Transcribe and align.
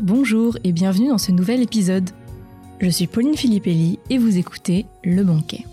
bonjour 0.00 0.58
et 0.62 0.72
bienvenue 0.72 1.08
dans 1.08 1.18
ce 1.18 1.32
nouvel 1.32 1.62
épisode. 1.62 2.10
Je 2.80 2.88
suis 2.90 3.06
Pauline 3.06 3.36
Filippelli 3.36 3.98
et 4.10 4.18
vous 4.18 4.36
écoutez 4.36 4.84
Le 5.02 5.22
Banquet. 5.24 5.64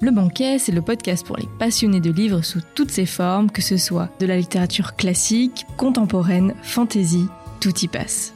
Le 0.00 0.10
Banquet, 0.10 0.58
c'est 0.58 0.72
le 0.72 0.82
podcast 0.82 1.24
pour 1.24 1.36
les 1.36 1.46
passionnés 1.58 2.00
de 2.00 2.10
livres 2.10 2.42
sous 2.42 2.60
toutes 2.74 2.90
ses 2.90 3.06
formes, 3.06 3.50
que 3.50 3.62
ce 3.62 3.76
soit 3.76 4.08
de 4.18 4.26
la 4.26 4.36
littérature 4.36 4.96
classique, 4.96 5.64
contemporaine, 5.76 6.54
fantasy, 6.62 7.26
tout 7.60 7.72
y 7.82 7.86
passe. 7.86 8.34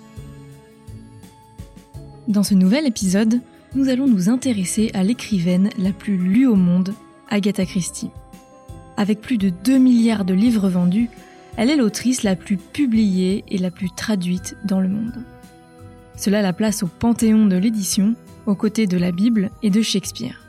Dans 2.29 2.45
ce 2.45 2.55
nouvel 2.55 2.87
épisode, 2.87 3.41
nous 3.74 3.88
allons 3.88 4.06
nous 4.06 4.29
intéresser 4.29 4.92
à 4.95 5.02
l'écrivaine 5.02 5.70
la 5.77 5.91
plus 5.91 6.19
lue 6.19 6.47
au 6.47 6.56
monde, 6.56 6.95
Agatha 7.29 7.66
Christie. 7.66 8.11
Avec 8.97 9.20
plus 9.20 9.38
de 9.38 9.51
2 9.51 9.77
milliards 9.79 10.24
de 10.24 10.34
livres 10.34 10.69
vendus, 10.69 11.11
elle 11.60 11.69
est 11.69 11.77
l'autrice 11.77 12.23
la 12.23 12.37
plus 12.37 12.56
publiée 12.56 13.45
et 13.48 13.59
la 13.59 13.70
plus 13.70 13.91
traduite 13.91 14.56
dans 14.64 14.80
le 14.80 14.88
monde. 14.88 15.23
Cela 16.16 16.41
la 16.41 16.55
place 16.55 16.82
au 16.82 16.87
panthéon 16.87 17.45
de 17.45 17.56
l'édition, 17.56 18.14
aux 18.46 18.55
côtés 18.55 18.87
de 18.87 18.96
la 18.96 19.12
Bible 19.12 19.51
et 19.62 19.68
de 19.68 19.82
Shakespeare. 19.82 20.41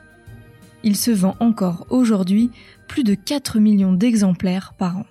Il 0.83 0.95
se 0.95 1.11
vend 1.11 1.35
encore 1.41 1.85
aujourd'hui 1.89 2.49
plus 2.87 3.03
de 3.03 3.13
4 3.13 3.59
millions 3.59 3.91
d'exemplaires 3.91 4.73
par 4.77 4.99
an. 4.99 5.05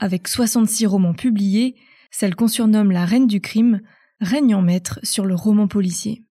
Avec 0.00 0.28
66 0.28 0.84
romans 0.84 1.14
publiés, 1.14 1.74
celle 2.10 2.34
qu'on 2.34 2.46
surnomme 2.46 2.92
la 2.92 3.06
reine 3.06 3.26
du 3.26 3.40
crime 3.40 3.80
règne 4.20 4.54
en 4.54 4.60
maître 4.60 5.00
sur 5.02 5.24
le 5.24 5.34
roman 5.34 5.66
policier. 5.66 6.24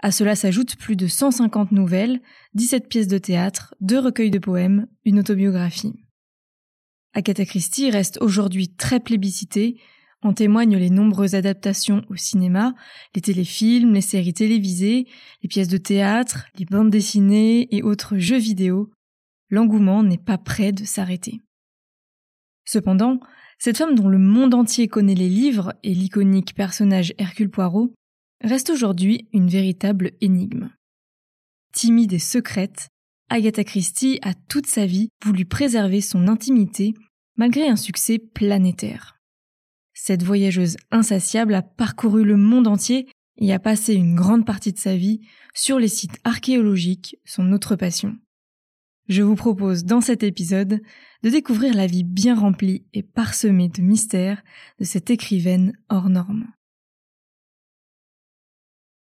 À 0.00 0.12
cela 0.12 0.36
s'ajoutent 0.36 0.76
plus 0.76 0.94
de 0.94 1.06
150 1.06 1.72
nouvelles, 1.72 2.20
17 2.52 2.86
pièces 2.86 3.08
de 3.08 3.16
théâtre, 3.16 3.74
deux 3.80 3.98
recueils 3.98 4.30
de 4.30 4.38
poèmes, 4.38 4.88
une 5.06 5.20
autobiographie. 5.20 5.94
Agatha 7.16 7.46
Christie 7.46 7.90
reste 7.90 8.18
aujourd'hui 8.20 8.68
très 8.68 9.00
plébiscitée, 9.00 9.80
en 10.20 10.34
témoignent 10.34 10.76
les 10.76 10.90
nombreuses 10.90 11.34
adaptations 11.34 12.02
au 12.10 12.16
cinéma, 12.16 12.74
les 13.14 13.22
téléfilms, 13.22 13.94
les 13.94 14.02
séries 14.02 14.34
télévisées, 14.34 15.06
les 15.42 15.48
pièces 15.48 15.68
de 15.68 15.78
théâtre, 15.78 16.44
les 16.58 16.66
bandes 16.66 16.90
dessinées 16.90 17.74
et 17.74 17.82
autres 17.82 18.18
jeux 18.18 18.36
vidéo. 18.36 18.90
L'engouement 19.48 20.02
n'est 20.02 20.18
pas 20.18 20.36
prêt 20.36 20.72
de 20.72 20.84
s'arrêter. 20.84 21.40
Cependant, 22.66 23.18
cette 23.58 23.78
femme 23.78 23.94
dont 23.94 24.08
le 24.08 24.18
monde 24.18 24.52
entier 24.52 24.86
connaît 24.86 25.14
les 25.14 25.30
livres 25.30 25.72
et 25.82 25.94
l'iconique 25.94 26.54
personnage 26.54 27.14
Hercule 27.16 27.50
Poirot 27.50 27.94
reste 28.44 28.68
aujourd'hui 28.68 29.26
une 29.32 29.48
véritable 29.48 30.12
énigme. 30.20 30.68
Timide 31.72 32.12
et 32.12 32.18
secrète, 32.18 32.88
Agatha 33.30 33.64
Christie 33.64 34.18
a 34.20 34.34
toute 34.34 34.66
sa 34.66 34.84
vie 34.84 35.08
voulu 35.24 35.46
préserver 35.46 36.02
son 36.02 36.28
intimité 36.28 36.92
malgré 37.36 37.68
un 37.68 37.76
succès 37.76 38.18
planétaire. 38.18 39.20
Cette 39.94 40.22
voyageuse 40.22 40.76
insatiable 40.90 41.54
a 41.54 41.62
parcouru 41.62 42.24
le 42.24 42.36
monde 42.36 42.66
entier 42.66 43.08
et 43.38 43.52
a 43.52 43.58
passé 43.58 43.94
une 43.94 44.14
grande 44.14 44.46
partie 44.46 44.72
de 44.72 44.78
sa 44.78 44.96
vie 44.96 45.20
sur 45.54 45.78
les 45.78 45.88
sites 45.88 46.18
archéologiques, 46.24 47.16
son 47.24 47.52
autre 47.52 47.76
passion. 47.76 48.16
Je 49.08 49.22
vous 49.22 49.36
propose 49.36 49.84
dans 49.84 50.00
cet 50.00 50.22
épisode 50.22 50.80
de 51.22 51.30
découvrir 51.30 51.74
la 51.74 51.86
vie 51.86 52.04
bien 52.04 52.34
remplie 52.34 52.84
et 52.92 53.02
parsemée 53.02 53.68
de 53.68 53.80
mystères 53.80 54.42
de 54.80 54.84
cette 54.84 55.10
écrivaine 55.10 55.72
hors 55.88 56.08
norme. 56.08 56.50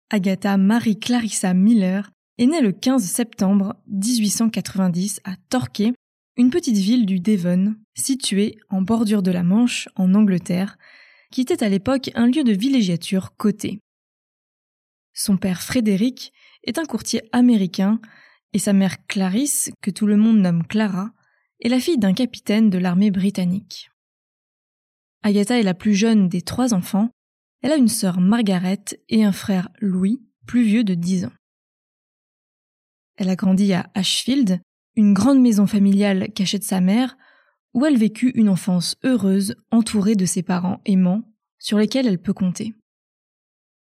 Agatha 0.09 0.55
Marie 0.57 0.99
Clarissa 0.99 1.53
Miller 1.53 2.11
est 2.37 2.45
née 2.45 2.61
le 2.61 2.71
15 2.71 3.03
septembre 3.03 3.75
1890 3.87 5.21
à 5.23 5.35
Torquay, 5.49 5.93
une 6.37 6.49
petite 6.49 6.77
ville 6.77 7.05
du 7.05 7.19
Devon, 7.19 7.75
située 7.95 8.57
en 8.69 8.81
bordure 8.81 9.23
de 9.23 9.31
la 9.31 9.43
Manche, 9.43 9.89
en 9.95 10.13
Angleterre, 10.13 10.77
qui 11.31 11.41
était 11.41 11.63
à 11.63 11.69
l'époque 11.69 12.11
un 12.15 12.27
lieu 12.27 12.43
de 12.43 12.53
villégiature 12.53 13.35
coté. 13.35 13.79
Son 15.13 15.37
père 15.37 15.61
Frédéric 15.61 16.31
est 16.63 16.77
un 16.77 16.85
courtier 16.85 17.21
américain 17.31 17.99
et 18.53 18.59
sa 18.59 18.73
mère 18.73 19.05
Clarisse, 19.07 19.71
que 19.81 19.91
tout 19.91 20.05
le 20.05 20.15
monde 20.15 20.37
nomme 20.37 20.65
Clara, 20.65 21.11
est 21.59 21.69
la 21.69 21.79
fille 21.79 21.97
d'un 21.97 22.13
capitaine 22.13 22.69
de 22.69 22.77
l'armée 22.77 23.11
britannique. 23.11 23.89
Agatha 25.23 25.59
est 25.59 25.63
la 25.63 25.73
plus 25.73 25.95
jeune 25.95 26.29
des 26.29 26.41
trois 26.41 26.73
enfants 26.73 27.09
elle 27.61 27.71
a 27.71 27.77
une 27.77 27.87
sœur 27.87 28.19
Margaret 28.19 28.83
et 29.09 29.23
un 29.23 29.31
frère 29.31 29.69
Louis, 29.79 30.21
plus 30.45 30.63
vieux 30.63 30.83
de 30.83 30.93
dix 30.93 31.25
ans. 31.25 31.33
Elle 33.15 33.29
a 33.29 33.35
grandi 33.35 33.73
à 33.73 33.89
Ashfield, 33.95 34.61
une 34.97 35.13
grande 35.13 35.39
maison 35.39 35.67
familiale 35.67 36.33
cachée 36.33 36.57
de 36.57 36.63
sa 36.63 36.81
mère, 36.81 37.17
où 37.73 37.85
elle 37.85 37.97
vécut 37.97 38.31
une 38.31 38.49
enfance 38.49 38.97
heureuse 39.03 39.55
entourée 39.71 40.15
de 40.15 40.25
ses 40.25 40.41
parents 40.41 40.81
aimants, 40.85 41.21
sur 41.59 41.77
lesquels 41.77 42.07
elle 42.07 42.21
peut 42.21 42.33
compter. 42.33 42.73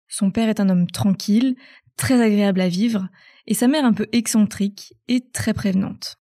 Son 0.07 0.31
père 0.31 0.49
est 0.49 0.59
un 0.59 0.69
homme 0.69 0.89
tranquille, 0.89 1.55
très 1.97 2.19
agréable 2.19 2.61
à 2.61 2.67
vivre, 2.67 3.07
et 3.45 3.53
sa 3.53 3.67
mère 3.67 3.85
un 3.85 3.93
peu 3.93 4.07
excentrique 4.11 4.95
et 5.07 5.29
très 5.29 5.53
prévenante. 5.53 6.17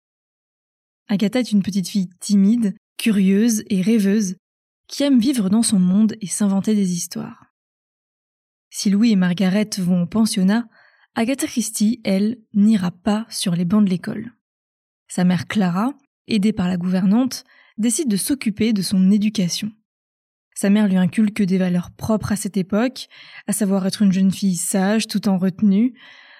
Agatha 1.08 1.40
est 1.40 1.50
une 1.50 1.62
petite 1.62 1.88
fille 1.88 2.08
timide, 2.20 2.76
curieuse 2.96 3.64
et 3.68 3.82
rêveuse, 3.82 4.36
qui 4.86 5.02
aime 5.02 5.18
vivre 5.18 5.50
dans 5.50 5.64
son 5.64 5.80
monde 5.80 6.14
et 6.20 6.28
s'inventer 6.28 6.76
des 6.76 6.92
histoires. 6.92 7.46
Si 8.70 8.88
Louis 8.88 9.10
et 9.10 9.16
Margaret 9.16 9.70
vont 9.78 10.02
au 10.02 10.06
pensionnat, 10.06 10.68
Agatha 11.16 11.48
Christie, 11.48 12.00
elle, 12.04 12.38
n'ira 12.54 12.92
pas 12.92 13.26
sur 13.30 13.56
les 13.56 13.64
bancs 13.64 13.84
de 13.84 13.90
l'école. 13.90 14.32
Sa 15.10 15.24
mère 15.24 15.48
Clara, 15.48 15.92
aidée 16.28 16.52
par 16.52 16.68
la 16.68 16.76
gouvernante, 16.76 17.42
décide 17.78 18.08
de 18.08 18.16
s'occuper 18.16 18.72
de 18.72 18.80
son 18.80 19.10
éducation. 19.10 19.72
Sa 20.54 20.70
mère 20.70 20.86
lui 20.86 20.98
inculque 20.98 21.42
des 21.42 21.58
valeurs 21.58 21.90
propres 21.90 22.30
à 22.30 22.36
cette 22.36 22.56
époque, 22.56 23.08
à 23.48 23.52
savoir 23.52 23.84
être 23.88 24.02
une 24.02 24.12
jeune 24.12 24.30
fille 24.30 24.54
sage 24.54 25.08
tout 25.08 25.28
en 25.28 25.36
retenue. 25.36 25.98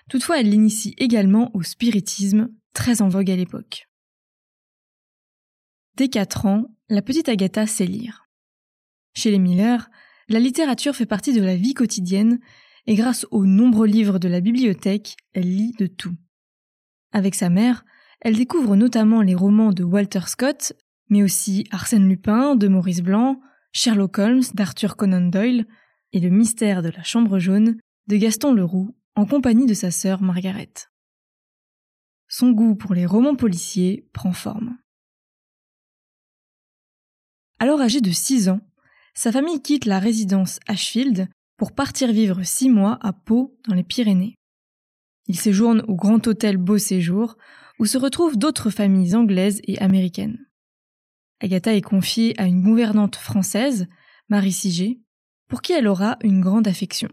Toutefois, 0.08 0.38
elle 0.38 0.50
l'initie 0.50 0.94
également 0.98 1.50
au 1.52 1.64
spiritisme, 1.64 2.50
très 2.72 3.02
en 3.02 3.08
vogue 3.08 3.32
à 3.32 3.34
l'époque. 3.34 3.88
Dès 5.96 6.08
quatre 6.08 6.46
ans, 6.46 6.66
la 6.88 7.02
petite 7.02 7.28
Agatha 7.28 7.66
sait 7.66 7.86
lire. 7.86 8.28
Chez 9.14 9.32
les 9.32 9.40
Miller, 9.40 9.90
la 10.28 10.38
littérature 10.38 10.94
fait 10.94 11.06
partie 11.06 11.32
de 11.32 11.42
la 11.42 11.56
vie 11.56 11.74
quotidienne 11.74 12.38
et 12.86 12.94
grâce 12.94 13.26
aux 13.32 13.46
nombreux 13.46 13.88
livres 13.88 14.20
de 14.20 14.28
la 14.28 14.40
bibliothèque, 14.40 15.16
elle 15.32 15.56
lit 15.56 15.74
de 15.76 15.88
tout. 15.88 16.14
Avec 17.10 17.34
sa 17.34 17.50
mère, 17.50 17.84
elle 18.20 18.36
découvre 18.36 18.76
notamment 18.76 19.22
les 19.22 19.34
romans 19.34 19.72
de 19.72 19.82
Walter 19.82 20.20
Scott, 20.26 20.74
mais 21.08 21.22
aussi 21.22 21.66
Arsène 21.70 22.08
Lupin 22.08 22.54
de 22.54 22.68
Maurice 22.68 23.02
Blanc, 23.02 23.40
Sherlock 23.72 24.18
Holmes 24.18 24.42
d'Arthur 24.54 24.96
Conan 24.96 25.28
Doyle 25.28 25.66
et 26.12 26.20
Le 26.20 26.28
mystère 26.28 26.82
de 26.82 26.90
la 26.90 27.02
chambre 27.02 27.38
jaune 27.38 27.78
de 28.08 28.16
Gaston 28.16 28.52
Leroux 28.52 28.94
en 29.14 29.26
compagnie 29.26 29.66
de 29.66 29.74
sa 29.74 29.90
sœur 29.90 30.22
Margaret. 30.22 30.72
Son 32.28 32.50
goût 32.50 32.74
pour 32.74 32.94
les 32.94 33.06
romans 33.06 33.36
policiers 33.36 34.08
prend 34.12 34.32
forme. 34.32 34.76
Alors 37.58 37.80
âgée 37.80 38.00
de 38.00 38.10
6 38.10 38.48
ans, 38.48 38.60
sa 39.14 39.32
famille 39.32 39.60
quitte 39.60 39.84
la 39.84 39.98
résidence 39.98 40.60
Ashfield 40.66 41.28
pour 41.56 41.72
partir 41.72 42.12
vivre 42.12 42.42
six 42.42 42.70
mois 42.70 42.98
à 43.02 43.12
Pau 43.12 43.58
dans 43.68 43.74
les 43.74 43.82
Pyrénées. 43.82 44.34
Il 45.26 45.38
séjourne 45.38 45.84
au 45.88 45.94
Grand 45.94 46.26
Hôtel 46.26 46.56
Beau 46.56 46.78
Séjour, 46.78 47.36
où 47.80 47.86
se 47.86 47.98
retrouvent 47.98 48.36
d'autres 48.36 48.68
familles 48.68 49.16
anglaises 49.16 49.62
et 49.64 49.78
américaines. 49.78 50.46
Agatha 51.40 51.74
est 51.74 51.80
confiée 51.80 52.38
à 52.38 52.44
une 52.44 52.62
gouvernante 52.62 53.16
française, 53.16 53.88
Marie 54.28 54.52
Siget, 54.52 55.00
pour 55.48 55.62
qui 55.62 55.72
elle 55.72 55.88
aura 55.88 56.18
une 56.22 56.42
grande 56.42 56.68
affection. 56.68 57.08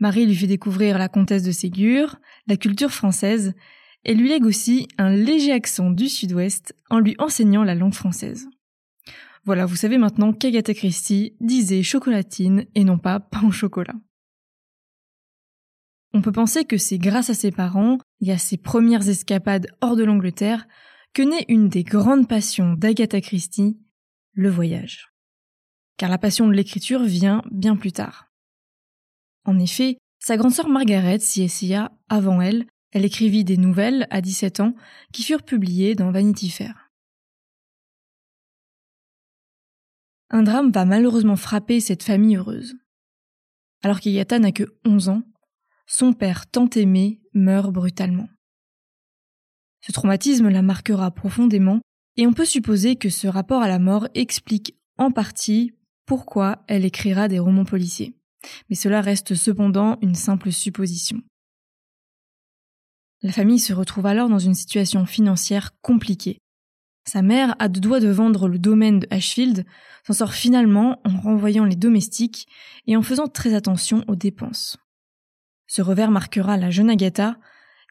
Marie 0.00 0.24
lui 0.24 0.34
fait 0.34 0.46
découvrir 0.46 0.96
la 0.96 1.10
comtesse 1.10 1.42
de 1.42 1.52
Ségur, 1.52 2.16
la 2.46 2.56
culture 2.56 2.90
française, 2.90 3.52
et 4.04 4.14
lui 4.14 4.30
lègue 4.30 4.46
aussi 4.46 4.88
un 4.96 5.10
léger 5.10 5.52
accent 5.52 5.90
du 5.90 6.08
sud-ouest 6.08 6.74
en 6.88 6.98
lui 6.98 7.14
enseignant 7.18 7.62
la 7.62 7.74
langue 7.74 7.94
française. 7.94 8.48
Voilà, 9.44 9.66
vous 9.66 9.76
savez 9.76 9.98
maintenant 9.98 10.32
qu'Agatha 10.32 10.72
Christie 10.72 11.36
disait 11.40 11.82
chocolatine 11.82 12.64
et 12.74 12.84
non 12.84 12.96
pas 12.96 13.20
pain 13.20 13.46
au 13.46 13.52
chocolat. 13.52 13.94
On 16.14 16.22
peut 16.22 16.32
penser 16.32 16.64
que 16.64 16.78
c'est 16.78 16.98
grâce 16.98 17.28
à 17.28 17.34
ses 17.34 17.50
parents 17.50 17.98
et 18.24 18.32
à 18.32 18.38
ses 18.38 18.56
premières 18.56 19.08
escapades 19.08 19.68
hors 19.80 19.96
de 19.96 20.04
l'Angleterre 20.04 20.66
que 21.12 21.22
naît 21.22 21.44
une 21.48 21.68
des 21.68 21.84
grandes 21.84 22.28
passions 22.28 22.74
d'Agatha 22.74 23.20
Christie, 23.20 23.78
le 24.32 24.50
voyage. 24.50 25.12
Car 25.96 26.10
la 26.10 26.18
passion 26.18 26.48
de 26.48 26.52
l'écriture 26.52 27.04
vient 27.04 27.42
bien 27.50 27.76
plus 27.76 27.92
tard. 27.92 28.32
En 29.44 29.58
effet, 29.58 29.98
sa 30.18 30.36
grande 30.36 30.52
sœur 30.52 30.68
Margaret 30.68 31.20
s'y 31.20 31.42
essaya 31.42 31.92
avant 32.08 32.40
elle, 32.40 32.66
elle 32.90 33.04
écrivit 33.04 33.44
des 33.44 33.56
nouvelles 33.56 34.06
à 34.10 34.20
17 34.20 34.60
ans 34.60 34.74
qui 35.12 35.22
furent 35.22 35.42
publiées 35.42 35.94
dans 35.94 36.10
Vanity 36.10 36.50
Fair. 36.50 36.84
un 40.34 40.42
drame 40.42 40.72
va 40.72 40.84
malheureusement 40.84 41.36
frapper 41.36 41.78
cette 41.78 42.02
famille 42.02 42.36
heureuse. 42.36 42.74
Alors 43.82 44.00
qu'Agatha 44.00 44.40
n'a 44.40 44.50
que 44.50 44.64
11 44.84 45.08
ans, 45.10 45.22
son 45.86 46.12
père 46.12 46.46
tant 46.50 46.68
aimé 46.70 47.20
meurt 47.34 47.72
brutalement. 47.72 48.28
Ce 49.80 49.92
traumatisme 49.92 50.48
la 50.48 50.62
marquera 50.62 51.10
profondément 51.10 51.80
et 52.16 52.26
on 52.26 52.32
peut 52.32 52.44
supposer 52.44 52.96
que 52.96 53.10
ce 53.10 53.26
rapport 53.26 53.62
à 53.62 53.68
la 53.68 53.78
mort 53.78 54.08
explique 54.14 54.76
en 54.98 55.10
partie 55.10 55.72
pourquoi 56.06 56.64
elle 56.68 56.84
écrira 56.84 57.28
des 57.28 57.38
romans 57.38 57.64
policiers. 57.64 58.14
Mais 58.68 58.76
cela 58.76 59.00
reste 59.00 59.34
cependant 59.34 59.98
une 60.00 60.14
simple 60.14 60.52
supposition. 60.52 61.20
La 63.22 63.32
famille 63.32 63.58
se 63.58 63.72
retrouve 63.72 64.06
alors 64.06 64.28
dans 64.28 64.38
une 64.38 64.54
situation 64.54 65.06
financière 65.06 65.70
compliquée. 65.80 66.38
Sa 67.06 67.22
mère 67.22 67.54
a 67.58 67.68
deux 67.68 67.80
doigts 67.80 68.00
de 68.00 68.08
vendre 68.08 68.48
le 68.48 68.58
domaine 68.58 69.00
de 69.00 69.06
Ashfield, 69.10 69.66
s'en 70.06 70.12
sort 70.12 70.34
finalement 70.34 71.00
en 71.04 71.20
renvoyant 71.20 71.64
les 71.64 71.76
domestiques 71.76 72.46
et 72.86 72.96
en 72.96 73.02
faisant 73.02 73.28
très 73.28 73.54
attention 73.54 74.04
aux 74.08 74.16
dépenses. 74.16 74.78
Ce 75.74 75.82
revers 75.82 76.12
marquera 76.12 76.56
la 76.56 76.70
jeune 76.70 76.88
Agatha, 76.88 77.36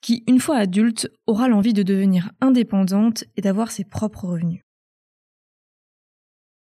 qui, 0.01 0.23
une 0.25 0.39
fois 0.39 0.55
adulte, 0.55 1.11
aura 1.27 1.49
l'envie 1.49 1.73
de 1.73 1.83
devenir 1.83 2.31
indépendante 2.39 3.25
et 3.35 3.41
d'avoir 3.41 3.71
ses 3.71 3.83
propres 3.83 4.23
revenus. 4.23 4.61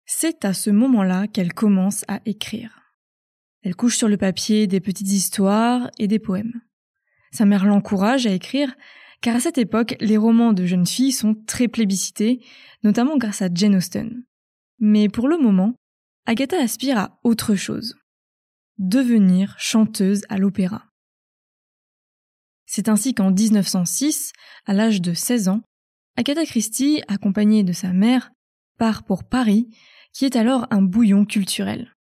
C'est 0.06 0.46
à 0.46 0.54
ce 0.54 0.70
moment-là 0.70 1.26
qu'elle 1.26 1.52
commence 1.52 2.06
à 2.08 2.22
écrire. 2.28 2.94
Elle 3.64 3.76
couche 3.76 3.98
sur 3.98 4.08
le 4.08 4.18
papier 4.18 4.68
des 4.68 4.80
petites 4.80 5.12
histoires 5.12 5.90
et 5.98 6.08
des 6.08 6.20
poèmes. 6.20 6.62
Sa 7.32 7.46
mère 7.46 7.66
l'encourage 7.66 8.28
à 8.28 8.32
écrire, 8.32 8.72
car 9.22 9.36
à 9.36 9.40
cette 9.40 9.58
époque, 9.58 9.96
les 10.02 10.18
romans 10.18 10.54
de 10.54 10.68
jeunes 10.68 10.86
filles 10.86 11.12
sont 11.12 11.34
très 11.34 11.68
plébiscités, 11.68 12.46
notamment 12.84 13.18
grâce 13.18 13.42
à 13.42 13.50
Jane 13.52 13.78
Austen. 13.78 14.26
Mais 14.78 15.10
pour 15.10 15.28
le 15.28 15.40
moment, 15.40 15.74
Agatha 16.28 16.62
aspire 16.62 17.00
à 17.00 17.20
autre 17.24 17.56
chose. 17.56 17.96
Devenir 18.78 19.56
chanteuse 19.58 20.22
à 20.30 20.38
l'opéra. 20.38 20.89
C'est 22.72 22.88
ainsi 22.88 23.16
qu'en 23.16 23.32
1906, 23.32 24.32
à 24.68 24.74
l'âge 24.74 25.02
de 25.02 25.16
16 25.16 25.50
ans, 25.50 25.62
Agatha 26.18 26.46
Christie, 26.46 27.02
accompagnée 27.08 27.64
de 27.64 27.74
sa 27.74 27.94
mère, 27.94 28.32
part 28.78 29.02
pour 29.02 29.24
Paris, 29.24 29.68
qui 30.14 30.26
est 30.26 30.36
alors 30.36 30.68
un 30.70 30.84
bouillon 30.84 31.26
culturel. 31.26 31.96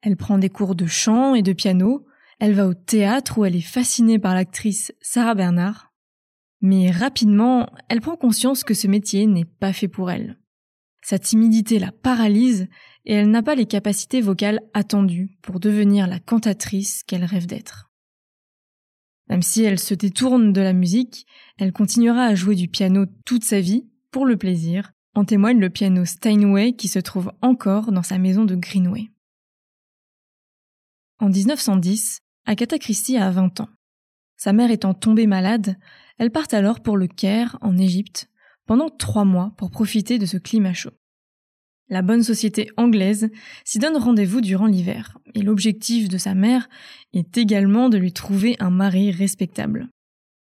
Elle 0.00 0.16
prend 0.16 0.38
des 0.38 0.48
cours 0.48 0.76
de 0.76 0.86
chant 0.86 1.34
et 1.34 1.42
de 1.42 1.52
piano, 1.52 2.06
elle 2.40 2.54
va 2.54 2.66
au 2.66 2.72
théâtre 2.72 3.36
où 3.36 3.44
elle 3.44 3.54
est 3.54 3.60
fascinée 3.60 4.18
par 4.18 4.34
l'actrice 4.34 4.94
Sarah 5.02 5.34
Bernard. 5.34 5.92
Mais 6.62 6.90
rapidement, 6.90 7.68
elle 7.90 8.00
prend 8.00 8.16
conscience 8.16 8.64
que 8.64 8.72
ce 8.72 8.86
métier 8.86 9.26
n'est 9.26 9.44
pas 9.44 9.74
fait 9.74 9.88
pour 9.88 10.10
elle. 10.10 10.38
Sa 11.02 11.18
timidité 11.18 11.78
la 11.78 11.92
paralyse 11.92 12.66
et 13.04 13.12
elle 13.12 13.30
n'a 13.30 13.42
pas 13.42 13.54
les 13.54 13.66
capacités 13.66 14.22
vocales 14.22 14.62
attendues 14.72 15.36
pour 15.42 15.60
devenir 15.60 16.06
la 16.06 16.18
cantatrice 16.18 17.02
qu'elle 17.02 17.26
rêve 17.26 17.46
d'être. 17.46 17.85
Même 19.28 19.42
si 19.42 19.62
elle 19.62 19.78
se 19.78 19.94
détourne 19.94 20.52
de 20.52 20.60
la 20.60 20.72
musique, 20.72 21.26
elle 21.58 21.72
continuera 21.72 22.24
à 22.24 22.34
jouer 22.34 22.54
du 22.54 22.68
piano 22.68 23.06
toute 23.24 23.44
sa 23.44 23.60
vie, 23.60 23.86
pour 24.10 24.24
le 24.24 24.36
plaisir, 24.36 24.92
en 25.14 25.24
témoigne 25.24 25.58
le 25.58 25.70
piano 25.70 26.04
Steinway 26.04 26.74
qui 26.74 26.88
se 26.88 26.98
trouve 26.98 27.32
encore 27.42 27.92
dans 27.92 28.02
sa 28.02 28.18
maison 28.18 28.44
de 28.44 28.54
Greenway. 28.54 29.10
En 31.18 31.28
1910, 31.28 32.20
Agatha 32.44 32.78
Christie 32.78 33.16
a 33.16 33.30
20 33.30 33.60
ans. 33.60 33.68
Sa 34.36 34.52
mère 34.52 34.70
étant 34.70 34.94
tombée 34.94 35.26
malade, 35.26 35.76
elle 36.18 36.30
part 36.30 36.46
alors 36.52 36.80
pour 36.80 36.96
le 36.96 37.08
Caire, 37.08 37.58
en 37.62 37.76
Égypte, 37.78 38.28
pendant 38.66 38.90
trois 38.90 39.24
mois 39.24 39.52
pour 39.56 39.70
profiter 39.70 40.18
de 40.18 40.26
ce 40.26 40.36
climat 40.36 40.74
chaud. 40.74 40.92
La 41.88 42.02
bonne 42.02 42.24
société 42.24 42.68
anglaise 42.76 43.30
s'y 43.64 43.78
donne 43.78 43.96
rendez-vous 43.96 44.40
durant 44.40 44.66
l'hiver, 44.66 45.18
et 45.34 45.42
l'objectif 45.42 46.08
de 46.08 46.18
sa 46.18 46.34
mère 46.34 46.68
est 47.12 47.38
également 47.38 47.88
de 47.88 47.96
lui 47.96 48.12
trouver 48.12 48.56
un 48.58 48.70
mari 48.70 49.12
respectable. 49.12 49.88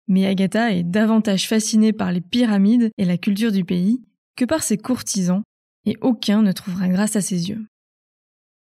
Mais 0.07 0.27
Agatha 0.27 0.73
est 0.73 0.85
davantage 0.85 1.49
fascinée 1.49 1.93
par 1.93 2.13
les 2.13 2.21
pyramides 2.21 2.91
et 2.97 3.05
la 3.05 3.19
culture 3.19 3.51
du 3.51 3.65
pays 3.65 4.05
que 4.37 4.45
par 4.45 4.63
ses 4.63 4.77
courtisans, 4.77 5.43
et 5.85 5.97
aucun 6.01 6.43
ne 6.43 6.53
trouvera 6.53 6.89
grâce 6.89 7.17
à 7.17 7.21
ses 7.21 7.49
yeux. 7.49 7.67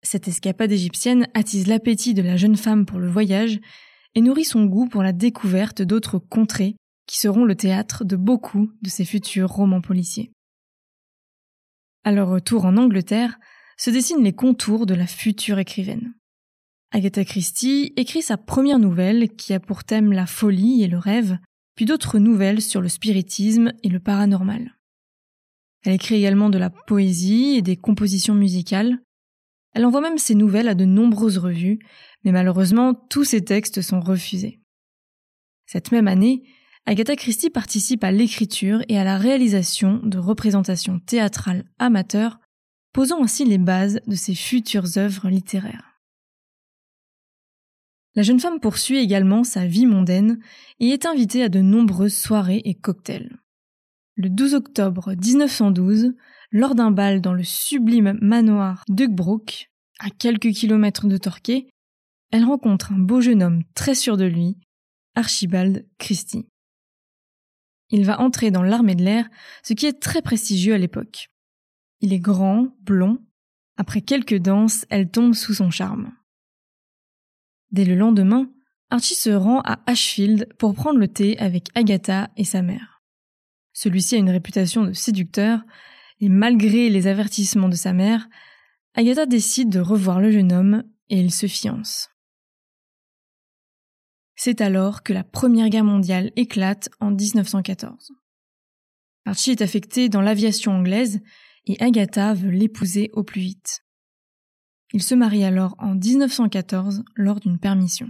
Cette 0.02 0.28
escapade 0.28 0.72
égyptienne 0.72 1.26
attise 1.34 1.66
l'appétit 1.66 2.14
de 2.14 2.22
la 2.22 2.36
jeune 2.36 2.56
femme 2.56 2.86
pour 2.86 3.00
le 3.00 3.08
voyage 3.08 3.58
et 4.14 4.22
nourrit 4.22 4.44
son 4.44 4.64
goût 4.64 4.86
pour 4.86 5.02
la 5.02 5.12
découverte 5.12 5.82
d'autres 5.82 6.18
contrées 6.18 6.76
qui 7.06 7.18
seront 7.18 7.44
le 7.44 7.54
théâtre 7.54 8.04
de 8.04 8.16
beaucoup 8.16 8.70
de 8.82 8.88
ses 8.88 9.04
futurs 9.04 9.50
romans 9.50 9.80
policiers. 9.80 10.32
À 12.06 12.12
leur 12.12 12.28
retour 12.28 12.64
en 12.66 12.76
Angleterre, 12.76 13.36
se 13.76 13.90
dessinent 13.90 14.22
les 14.22 14.32
contours 14.32 14.86
de 14.86 14.94
la 14.94 15.08
future 15.08 15.58
écrivaine. 15.58 16.14
Agatha 16.92 17.24
Christie 17.24 17.92
écrit 17.96 18.22
sa 18.22 18.36
première 18.36 18.78
nouvelle 18.78 19.28
qui 19.34 19.52
a 19.52 19.58
pour 19.58 19.82
thème 19.82 20.12
la 20.12 20.26
folie 20.26 20.84
et 20.84 20.86
le 20.86 20.98
rêve, 20.98 21.36
puis 21.74 21.84
d'autres 21.84 22.20
nouvelles 22.20 22.62
sur 22.62 22.80
le 22.80 22.88
spiritisme 22.88 23.72
et 23.82 23.88
le 23.88 23.98
paranormal. 23.98 24.76
Elle 25.84 25.94
écrit 25.94 26.14
également 26.14 26.48
de 26.48 26.58
la 26.58 26.70
poésie 26.70 27.56
et 27.56 27.62
des 27.62 27.76
compositions 27.76 28.36
musicales, 28.36 29.00
elle 29.76 29.84
envoie 29.84 30.00
même 30.00 30.16
ses 30.16 30.34
nouvelles 30.34 30.68
à 30.68 30.74
de 30.74 30.86
nombreuses 30.86 31.36
revues, 31.36 31.80
mais 32.24 32.32
malheureusement, 32.32 32.94
tous 32.94 33.24
ses 33.24 33.44
textes 33.44 33.82
sont 33.82 34.00
refusés. 34.00 34.62
Cette 35.66 35.92
même 35.92 36.08
année, 36.08 36.44
Agatha 36.88 37.16
Christie 37.16 37.50
participe 37.50 38.04
à 38.04 38.12
l'écriture 38.12 38.80
et 38.88 38.96
à 38.96 39.02
la 39.02 39.18
réalisation 39.18 39.98
de 40.04 40.18
représentations 40.18 41.00
théâtrales 41.00 41.64
amateurs, 41.80 42.38
posant 42.92 43.24
ainsi 43.24 43.44
les 43.44 43.58
bases 43.58 44.00
de 44.06 44.14
ses 44.14 44.36
futures 44.36 44.96
œuvres 44.96 45.28
littéraires. 45.28 46.00
La 48.14 48.22
jeune 48.22 48.38
femme 48.38 48.60
poursuit 48.60 48.98
également 48.98 49.42
sa 49.42 49.66
vie 49.66 49.84
mondaine 49.84 50.38
et 50.78 50.90
est 50.90 51.06
invitée 51.06 51.42
à 51.42 51.48
de 51.48 51.60
nombreuses 51.60 52.16
soirées 52.16 52.62
et 52.64 52.74
cocktails. 52.74 53.36
Le 54.14 54.30
12 54.30 54.54
octobre 54.54 55.12
1912, 55.12 56.14
lors 56.52 56.76
d'un 56.76 56.92
bal 56.92 57.20
dans 57.20 57.34
le 57.34 57.44
sublime 57.44 58.16
manoir 58.22 58.84
d'Ugbrook, 58.88 59.70
à 59.98 60.08
quelques 60.10 60.52
kilomètres 60.52 61.08
de 61.08 61.16
Torquay, 61.16 61.66
elle 62.30 62.44
rencontre 62.44 62.92
un 62.92 62.98
beau 62.98 63.20
jeune 63.20 63.42
homme 63.42 63.64
très 63.74 63.96
sûr 63.96 64.16
de 64.16 64.24
lui, 64.24 64.56
Archibald 65.16 65.84
Christie. 65.98 66.46
Il 67.90 68.04
va 68.04 68.20
entrer 68.20 68.50
dans 68.50 68.62
l'armée 68.62 68.94
de 68.94 69.04
l'air, 69.04 69.28
ce 69.62 69.72
qui 69.74 69.86
est 69.86 70.00
très 70.00 70.22
prestigieux 70.22 70.74
à 70.74 70.78
l'époque. 70.78 71.28
Il 72.00 72.12
est 72.12 72.20
grand, 72.20 72.74
blond. 72.80 73.18
Après 73.76 74.00
quelques 74.00 74.38
danses, 74.38 74.86
elle 74.90 75.10
tombe 75.10 75.34
sous 75.34 75.54
son 75.54 75.70
charme. 75.70 76.12
Dès 77.70 77.84
le 77.84 77.94
lendemain, 77.94 78.50
Archie 78.90 79.14
se 79.14 79.30
rend 79.30 79.60
à 79.60 79.80
Ashfield 79.86 80.48
pour 80.58 80.74
prendre 80.74 80.98
le 80.98 81.08
thé 81.08 81.38
avec 81.38 81.68
Agatha 81.74 82.30
et 82.36 82.44
sa 82.44 82.62
mère. 82.62 83.02
Celui-ci 83.72 84.14
a 84.14 84.18
une 84.18 84.30
réputation 84.30 84.84
de 84.84 84.92
séducteur, 84.92 85.60
et 86.20 86.28
malgré 86.28 86.88
les 86.88 87.06
avertissements 87.06 87.68
de 87.68 87.74
sa 87.74 87.92
mère, 87.92 88.28
Agatha 88.94 89.26
décide 89.26 89.68
de 89.68 89.80
revoir 89.80 90.20
le 90.20 90.30
jeune 90.30 90.52
homme 90.52 90.84
et 91.10 91.20
ils 91.20 91.32
se 91.32 91.46
fiancent. 91.46 92.08
C'est 94.36 94.60
alors 94.60 95.02
que 95.02 95.14
la 95.14 95.24
Première 95.24 95.70
Guerre 95.70 95.84
mondiale 95.84 96.30
éclate 96.36 96.90
en 97.00 97.10
1914. 97.10 98.12
Archie 99.24 99.50
est 99.50 99.62
affecté 99.62 100.08
dans 100.08 100.20
l'aviation 100.20 100.72
anglaise 100.72 101.20
et 101.64 101.82
Agatha 101.82 102.34
veut 102.34 102.50
l'épouser 102.50 103.10
au 103.14 103.24
plus 103.24 103.40
vite. 103.40 103.80
Il 104.92 105.02
se 105.02 105.14
marie 105.14 105.42
alors 105.42 105.74
en 105.78 105.94
1914 105.94 107.02
lors 107.16 107.40
d'une 107.40 107.58
permission. 107.58 108.08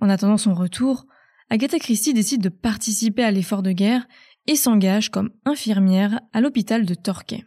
En 0.00 0.08
attendant 0.08 0.38
son 0.38 0.54
retour, 0.54 1.06
Agatha 1.50 1.78
Christie 1.78 2.14
décide 2.14 2.42
de 2.42 2.48
participer 2.48 3.22
à 3.22 3.30
l'effort 3.30 3.62
de 3.62 3.72
guerre 3.72 4.06
et 4.46 4.56
s'engage 4.56 5.10
comme 5.10 5.30
infirmière 5.44 6.20
à 6.32 6.40
l'hôpital 6.40 6.86
de 6.86 6.94
Torquay. 6.94 7.44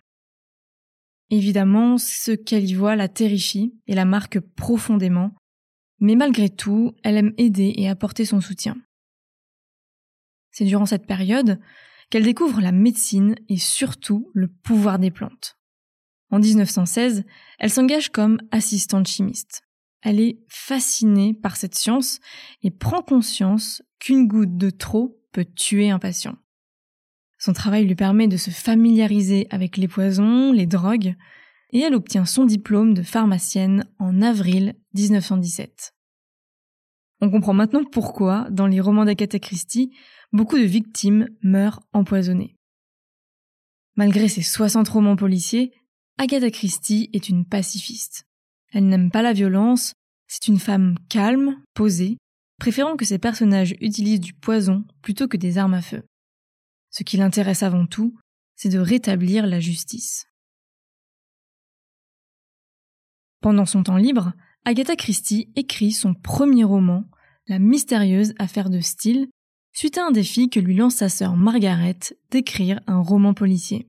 Évidemment, 1.32 1.98
ce 1.98 2.32
qu'elle 2.32 2.70
y 2.70 2.74
voit 2.74 2.96
la 2.96 3.08
terrifie 3.08 3.74
et 3.88 3.96
la 3.96 4.06
marque 4.06 4.40
profondément, 4.40 5.34
mais 6.02 6.16
malgré 6.16 6.50
tout, 6.50 6.94
elle 7.04 7.16
aime 7.16 7.34
aider 7.38 7.74
et 7.78 7.88
apporter 7.88 8.26
son 8.26 8.42
soutien. 8.42 8.76
C'est 10.52 10.66
durant 10.66 10.86
cette 10.86 11.06
période 11.06 11.60
qu'elle 12.10 12.24
découvre 12.24 12.60
la 12.60 12.74
médecine 12.74 13.36
et 13.48 13.58
surtout 13.58 14.30
le 14.34 14.50
pouvoir 14.50 15.00
des 15.00 15.12
plantes. 15.12 15.58
En 16.30 16.40
1916, 16.40 17.24
elle 17.60 17.70
s'engage 17.70 18.10
comme 18.10 18.40
assistante 18.52 19.08
chimiste. 19.08 19.64
Elle 20.02 20.20
est 20.20 20.40
fascinée 20.50 21.34
par 21.34 21.56
cette 21.56 21.76
science 21.76 22.20
et 22.64 22.72
prend 22.72 23.02
conscience 23.02 23.84
qu'une 24.00 24.28
goutte 24.28 24.58
de 24.58 24.72
trop 24.72 25.22
peut 25.32 25.46
tuer 25.46 25.90
un 25.92 26.00
patient. 26.00 26.36
Son 27.38 27.54
travail 27.54 27.86
lui 27.86 27.96
permet 27.96 28.28
de 28.28 28.38
se 28.38 28.50
familiariser 28.50 29.48
avec 29.52 29.78
les 29.78 29.88
poisons, 29.88 30.52
les 30.52 30.66
drogues, 30.66 31.16
et 31.72 31.80
elle 31.80 31.96
obtient 31.96 32.26
son 32.26 32.46
diplôme 32.46 32.94
de 32.94 33.02
pharmacienne 33.02 33.86
en 34.00 34.22
avril 34.22 34.76
1917. 34.94 35.94
On 37.22 37.30
comprend 37.30 37.54
maintenant 37.54 37.84
pourquoi, 37.84 38.48
dans 38.50 38.68
les 38.68 38.82
romans 38.82 39.06
d'Agatha 39.06 39.40
Christie, 39.40 39.92
beaucoup 40.32 40.58
de 40.58 40.64
victimes 40.64 41.28
meurent 41.44 41.82
empoisonnées. 41.94 42.56
Malgré 43.96 44.28
ses 44.28 44.42
60 44.42 44.88
romans 44.90 45.16
policiers, 45.16 45.72
Agatha 46.18 46.50
Christie 46.50 47.10
est 47.14 47.30
une 47.30 47.46
pacifiste. 47.46 48.26
Elle 48.74 48.88
n'aime 48.88 49.12
pas 49.12 49.22
la 49.22 49.34
violence, 49.34 49.94
c'est 50.28 50.48
une 50.48 50.60
femme 50.60 50.96
calme, 51.10 51.62
posée, 51.74 52.18
préférant 52.58 52.96
que 52.96 53.06
ses 53.06 53.20
personnages 53.20 53.76
utilisent 53.82 54.22
du 54.22 54.34
poison 54.34 54.86
plutôt 55.02 55.28
que 55.28 55.38
des 55.38 55.58
armes 55.58 55.74
à 55.74 55.82
feu. 55.82 56.04
Ce 56.90 57.04
qui 57.04 57.18
l'intéresse 57.18 57.64
avant 57.64 57.86
tout, 57.86 58.18
c'est 58.56 58.70
de 58.70 58.80
rétablir 58.80 59.46
la 59.46 59.60
justice. 59.60 60.26
Pendant 63.42 63.66
son 63.66 63.84
temps 63.84 63.98
libre, 63.98 64.34
Agatha 64.66 64.96
Christie 64.96 65.52
écrit 65.56 65.92
son 65.92 66.14
premier 66.14 66.64
roman, 66.64 67.06
La 67.48 67.58
mystérieuse 67.58 68.34
affaire 68.38 68.70
de 68.70 68.80
style, 68.80 69.28
suite 69.74 69.98
à 69.98 70.06
un 70.06 70.12
défi 70.12 70.50
que 70.50 70.60
lui 70.60 70.76
lance 70.76 70.96
sa 70.96 71.10
sœur 71.10 71.36
Margaret 71.36 71.98
d'écrire 72.30 72.80
un 72.86 73.00
roman 73.00 73.34
policier. 73.34 73.88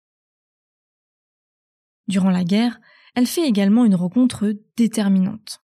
Durant 2.08 2.30
la 2.30 2.44
guerre, 2.44 2.80
elle 3.14 3.26
fait 3.26 3.46
également 3.46 3.84
une 3.84 3.94
rencontre 3.94 4.54
déterminante. 4.76 5.60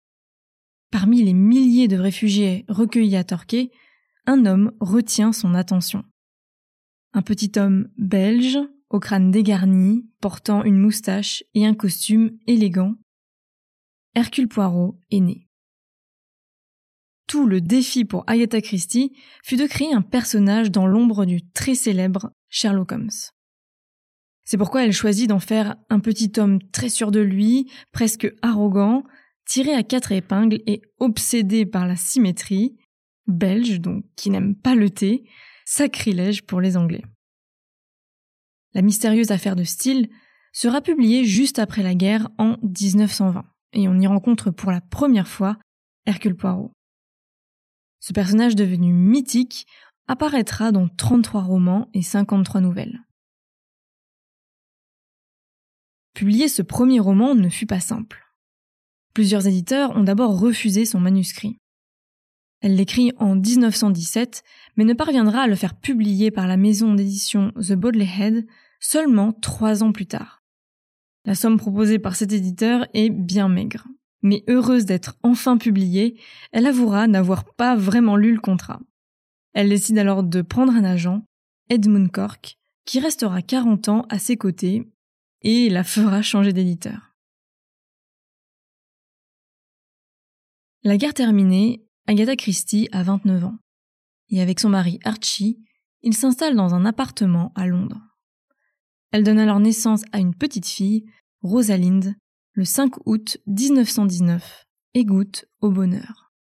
Parmi 0.91 1.21
les 1.23 1.33
milliers 1.33 1.87
de 1.87 1.97
réfugiés 1.97 2.65
recueillis 2.69 3.17
à 3.17 3.23
Torquay, 3.23 3.71
un 4.25 4.45
homme 4.45 4.71
retient 4.79 5.33
son 5.33 5.55
attention. 5.55 6.05
Un 7.13 7.21
petit 7.21 7.51
homme 7.57 7.89
belge, 7.97 8.59
au 8.89 8.99
crâne 8.99 9.31
dégarni, 9.31 10.07
portant 10.21 10.63
une 10.63 10.77
moustache 10.77 11.43
et 11.53 11.65
un 11.65 11.73
costume 11.73 12.37
élégant. 12.47 12.95
Hercule 14.15 14.47
Poirot 14.47 14.99
est 15.09 15.19
né. 15.19 15.47
Tout 17.27 17.47
le 17.47 17.61
défi 17.61 18.05
pour 18.05 18.23
Agatha 18.27 18.61
Christie 18.61 19.11
fut 19.43 19.55
de 19.55 19.65
créer 19.65 19.91
un 19.91 20.03
personnage 20.03 20.69
dans 20.69 20.85
l'ombre 20.85 21.25
du 21.25 21.41
très 21.51 21.73
célèbre 21.73 22.31
Sherlock 22.49 22.91
Holmes. 22.91 23.09
C'est 24.43 24.57
pourquoi 24.57 24.83
elle 24.83 24.93
choisit 24.93 25.29
d'en 25.29 25.39
faire 25.39 25.77
un 25.89 25.99
petit 25.99 26.31
homme 26.37 26.61
très 26.71 26.89
sûr 26.89 27.09
de 27.09 27.21
lui, 27.21 27.71
presque 27.91 28.31
arrogant, 28.43 29.03
tiré 29.45 29.73
à 29.73 29.81
quatre 29.81 30.11
épingles 30.11 30.61
et 30.67 30.81
obsédé 30.99 31.65
par 31.65 31.87
la 31.87 31.95
symétrie, 31.95 32.77
belge 33.25 33.79
donc 33.79 34.05
qui 34.15 34.29
n'aime 34.29 34.55
pas 34.55 34.75
le 34.75 34.91
thé, 34.91 35.23
sacrilège 35.65 36.43
pour 36.43 36.61
les 36.61 36.77
Anglais. 36.77 37.03
La 38.73 38.83
mystérieuse 38.83 39.31
affaire 39.31 39.55
de 39.55 39.63
style 39.63 40.09
sera 40.51 40.81
publiée 40.81 41.25
juste 41.25 41.57
après 41.57 41.81
la 41.81 41.95
guerre 41.95 42.29
en 42.37 42.57
1920 42.61 43.45
et 43.73 43.87
on 43.87 43.99
y 43.99 44.07
rencontre 44.07 44.51
pour 44.51 44.71
la 44.71 44.81
première 44.81 45.27
fois 45.27 45.57
Hercule 46.05 46.35
Poirot. 46.35 46.71
Ce 47.99 48.13
personnage 48.13 48.55
devenu 48.55 48.93
mythique 48.93 49.65
apparaîtra 50.07 50.71
dans 50.71 50.87
33 50.89 51.41
romans 51.41 51.89
et 51.93 52.01
53 52.01 52.61
nouvelles. 52.61 53.01
Publier 56.13 56.47
ce 56.47 56.61
premier 56.61 56.99
roman 56.99 57.33
ne 57.33 57.49
fut 57.49 57.65
pas 57.65 57.79
simple. 57.79 58.23
Plusieurs 59.13 59.47
éditeurs 59.47 59.95
ont 59.95 60.03
d'abord 60.03 60.39
refusé 60.39 60.85
son 60.85 60.99
manuscrit. 60.99 61.57
Elle 62.61 62.75
l'écrit 62.75 63.11
en 63.17 63.35
1917, 63.35 64.43
mais 64.77 64.85
ne 64.85 64.93
parviendra 64.93 65.41
à 65.41 65.47
le 65.47 65.55
faire 65.55 65.75
publier 65.75 66.31
par 66.31 66.47
la 66.47 66.57
maison 66.57 66.93
d'édition 66.93 67.51
The 67.51 67.73
Bodley 67.73 68.07
Head 68.07 68.47
seulement 68.79 69.33
trois 69.33 69.83
ans 69.83 69.91
plus 69.91 70.05
tard. 70.05 70.42
La 71.25 71.35
somme 71.35 71.57
proposée 71.57 71.99
par 71.99 72.15
cet 72.15 72.31
éditeur 72.31 72.87
est 72.93 73.09
bien 73.09 73.47
maigre. 73.47 73.87
Mais 74.21 74.43
heureuse 74.47 74.85
d'être 74.85 75.17
enfin 75.23 75.57
publiée, 75.57 76.19
elle 76.51 76.65
avouera 76.65 77.07
n'avoir 77.07 77.45
pas 77.55 77.75
vraiment 77.75 78.15
lu 78.15 78.33
le 78.33 78.39
contrat. 78.39 78.79
Elle 79.53 79.69
décide 79.69 79.97
alors 79.97 80.23
de 80.23 80.41
prendre 80.41 80.73
un 80.73 80.83
agent, 80.83 81.25
Edmund 81.69 82.11
Cork, 82.11 82.57
qui 82.85 82.99
restera 82.99 83.41
40 83.41 83.89
ans 83.89 84.05
à 84.09 84.19
ses 84.19 84.37
côtés 84.37 84.89
et 85.41 85.69
la 85.69 85.83
fera 85.83 86.21
changer 86.21 86.53
d'éditeur. 86.53 87.13
La 90.83 90.97
guerre 90.97 91.13
terminée, 91.13 91.85
Agatha 92.07 92.35
Christie 92.35 92.89
a 92.91 93.03
29 93.03 93.45
ans. 93.45 93.57
Et 94.29 94.41
avec 94.41 94.59
son 94.59 94.69
mari 94.69 94.99
Archie, 95.03 95.63
il 96.01 96.13
s'installe 96.13 96.55
dans 96.55 96.73
un 96.73 96.85
appartement 96.85 97.53
à 97.55 97.67
Londres. 97.67 98.12
Elle 99.13 99.23
donne 99.23 99.39
alors 99.39 99.61
naissance 99.61 100.03
à 100.11 100.19
une 100.19 100.35
petite 100.35 100.67
fille, 100.67 101.05
Rosalind, 101.41 102.13
le 102.51 102.65
5 102.65 102.95
août 103.05 103.37
1919, 103.47 104.65
et 104.95 105.05
goûte 105.05 105.45
au 105.61 105.71
bonheur. 105.71 106.33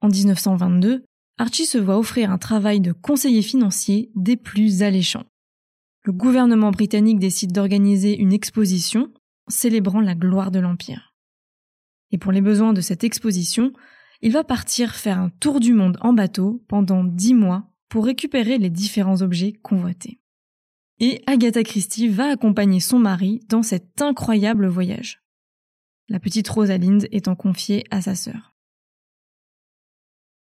En 0.00 0.08
1922, 0.08 1.04
Archie 1.38 1.66
se 1.66 1.78
voit 1.78 1.98
offrir 1.98 2.32
un 2.32 2.38
travail 2.38 2.80
de 2.80 2.90
conseiller 2.90 3.42
financier 3.42 4.10
des 4.16 4.36
plus 4.36 4.82
alléchants 4.82 5.26
le 6.04 6.12
gouvernement 6.12 6.70
britannique 6.70 7.18
décide 7.18 7.52
d'organiser 7.52 8.18
une 8.18 8.32
exposition 8.32 9.12
célébrant 9.48 10.00
la 10.00 10.14
gloire 10.14 10.50
de 10.50 10.58
l'Empire. 10.58 11.14
Et 12.10 12.18
pour 12.18 12.32
les 12.32 12.40
besoins 12.40 12.72
de 12.72 12.80
cette 12.80 13.04
exposition, 13.04 13.72
il 14.22 14.32
va 14.32 14.44
partir 14.44 14.94
faire 14.94 15.18
un 15.18 15.28
tour 15.28 15.60
du 15.60 15.74
monde 15.74 15.98
en 16.00 16.12
bateau 16.12 16.64
pendant 16.68 17.04
dix 17.04 17.34
mois 17.34 17.70
pour 17.88 18.06
récupérer 18.06 18.58
les 18.58 18.70
différents 18.70 19.22
objets 19.22 19.52
convoités. 19.52 20.20
Et 21.02 21.22
Agatha 21.26 21.62
Christie 21.62 22.08
va 22.08 22.26
accompagner 22.26 22.78
son 22.78 22.98
mari 22.98 23.40
dans 23.48 23.62
cet 23.62 24.02
incroyable 24.02 24.66
voyage. 24.66 25.22
La 26.10 26.20
petite 26.20 26.48
Rosalind 26.48 27.08
étant 27.10 27.34
confiée 27.34 27.84
à 27.90 28.02
sa 28.02 28.14
sœur. 28.14 28.54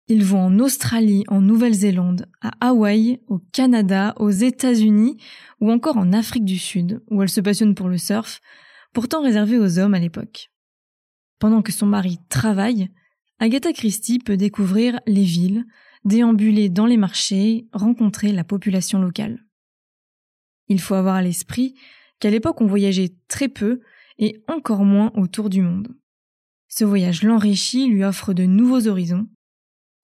Ils 0.09 0.25
vont 0.25 0.41
en 0.41 0.59
Australie, 0.61 1.25
en 1.29 1.43
Nouvelle-Zélande, 1.43 2.31
à 2.41 2.53
Hawaï, 2.69 3.21
au 3.27 3.39
Canada, 3.39 4.15
aux 4.19 4.31
États-Unis 4.31 5.19
ou 5.61 5.71
encore 5.71 5.99
en 5.99 6.13
Afrique 6.13 6.45
du 6.45 6.59
Sud, 6.59 7.03
où 7.11 7.23
elle 7.23 7.29
se 7.29 7.41
passionne 7.41 7.75
pour 7.75 7.89
le 7.89 7.99
surf, 7.99 8.41
pourtant 8.95 9.23
réservé 9.23 9.59
aux 9.59 9.79
hommes 9.79 9.95
à 9.95 9.99
l'époque. 9.99 10.51
Pendant 11.39 11.61
que 11.61 11.73
son 11.73 11.87
mari 11.87 12.19
travaille, 12.31 12.89
Agatha 13.41 13.73
Christie 13.75 14.21
peut 14.21 14.39
découvrir 14.39 15.01
les 15.07 15.25
villes, 15.25 15.67
déambuler 16.05 16.71
dans 16.71 16.87
les 16.87 16.97
marchés, 16.97 17.67
rencontrer 17.73 18.33
la 18.33 18.45
population 18.45 19.01
locale. 19.01 19.46
Il 20.69 20.81
faut 20.81 20.95
avoir 20.95 21.17
à 21.17 21.23
l'esprit 21.23 21.75
qu'à 22.19 22.31
l'époque 22.31 22.61
on 22.61 22.67
voyageait 22.67 23.15
très 23.29 23.49
peu 23.49 23.81
et 24.19 24.43
encore 24.49 24.85
moins 24.85 25.13
autour 25.15 25.51
du 25.51 25.63
monde. 25.63 25.95
Ce 26.69 26.85
voyage 26.85 27.23
l'enrichit, 27.23 27.89
lui 27.89 28.05
offre 28.05 28.33
de 28.33 28.45
nouveaux 28.45 28.89
horizons, 28.89 29.29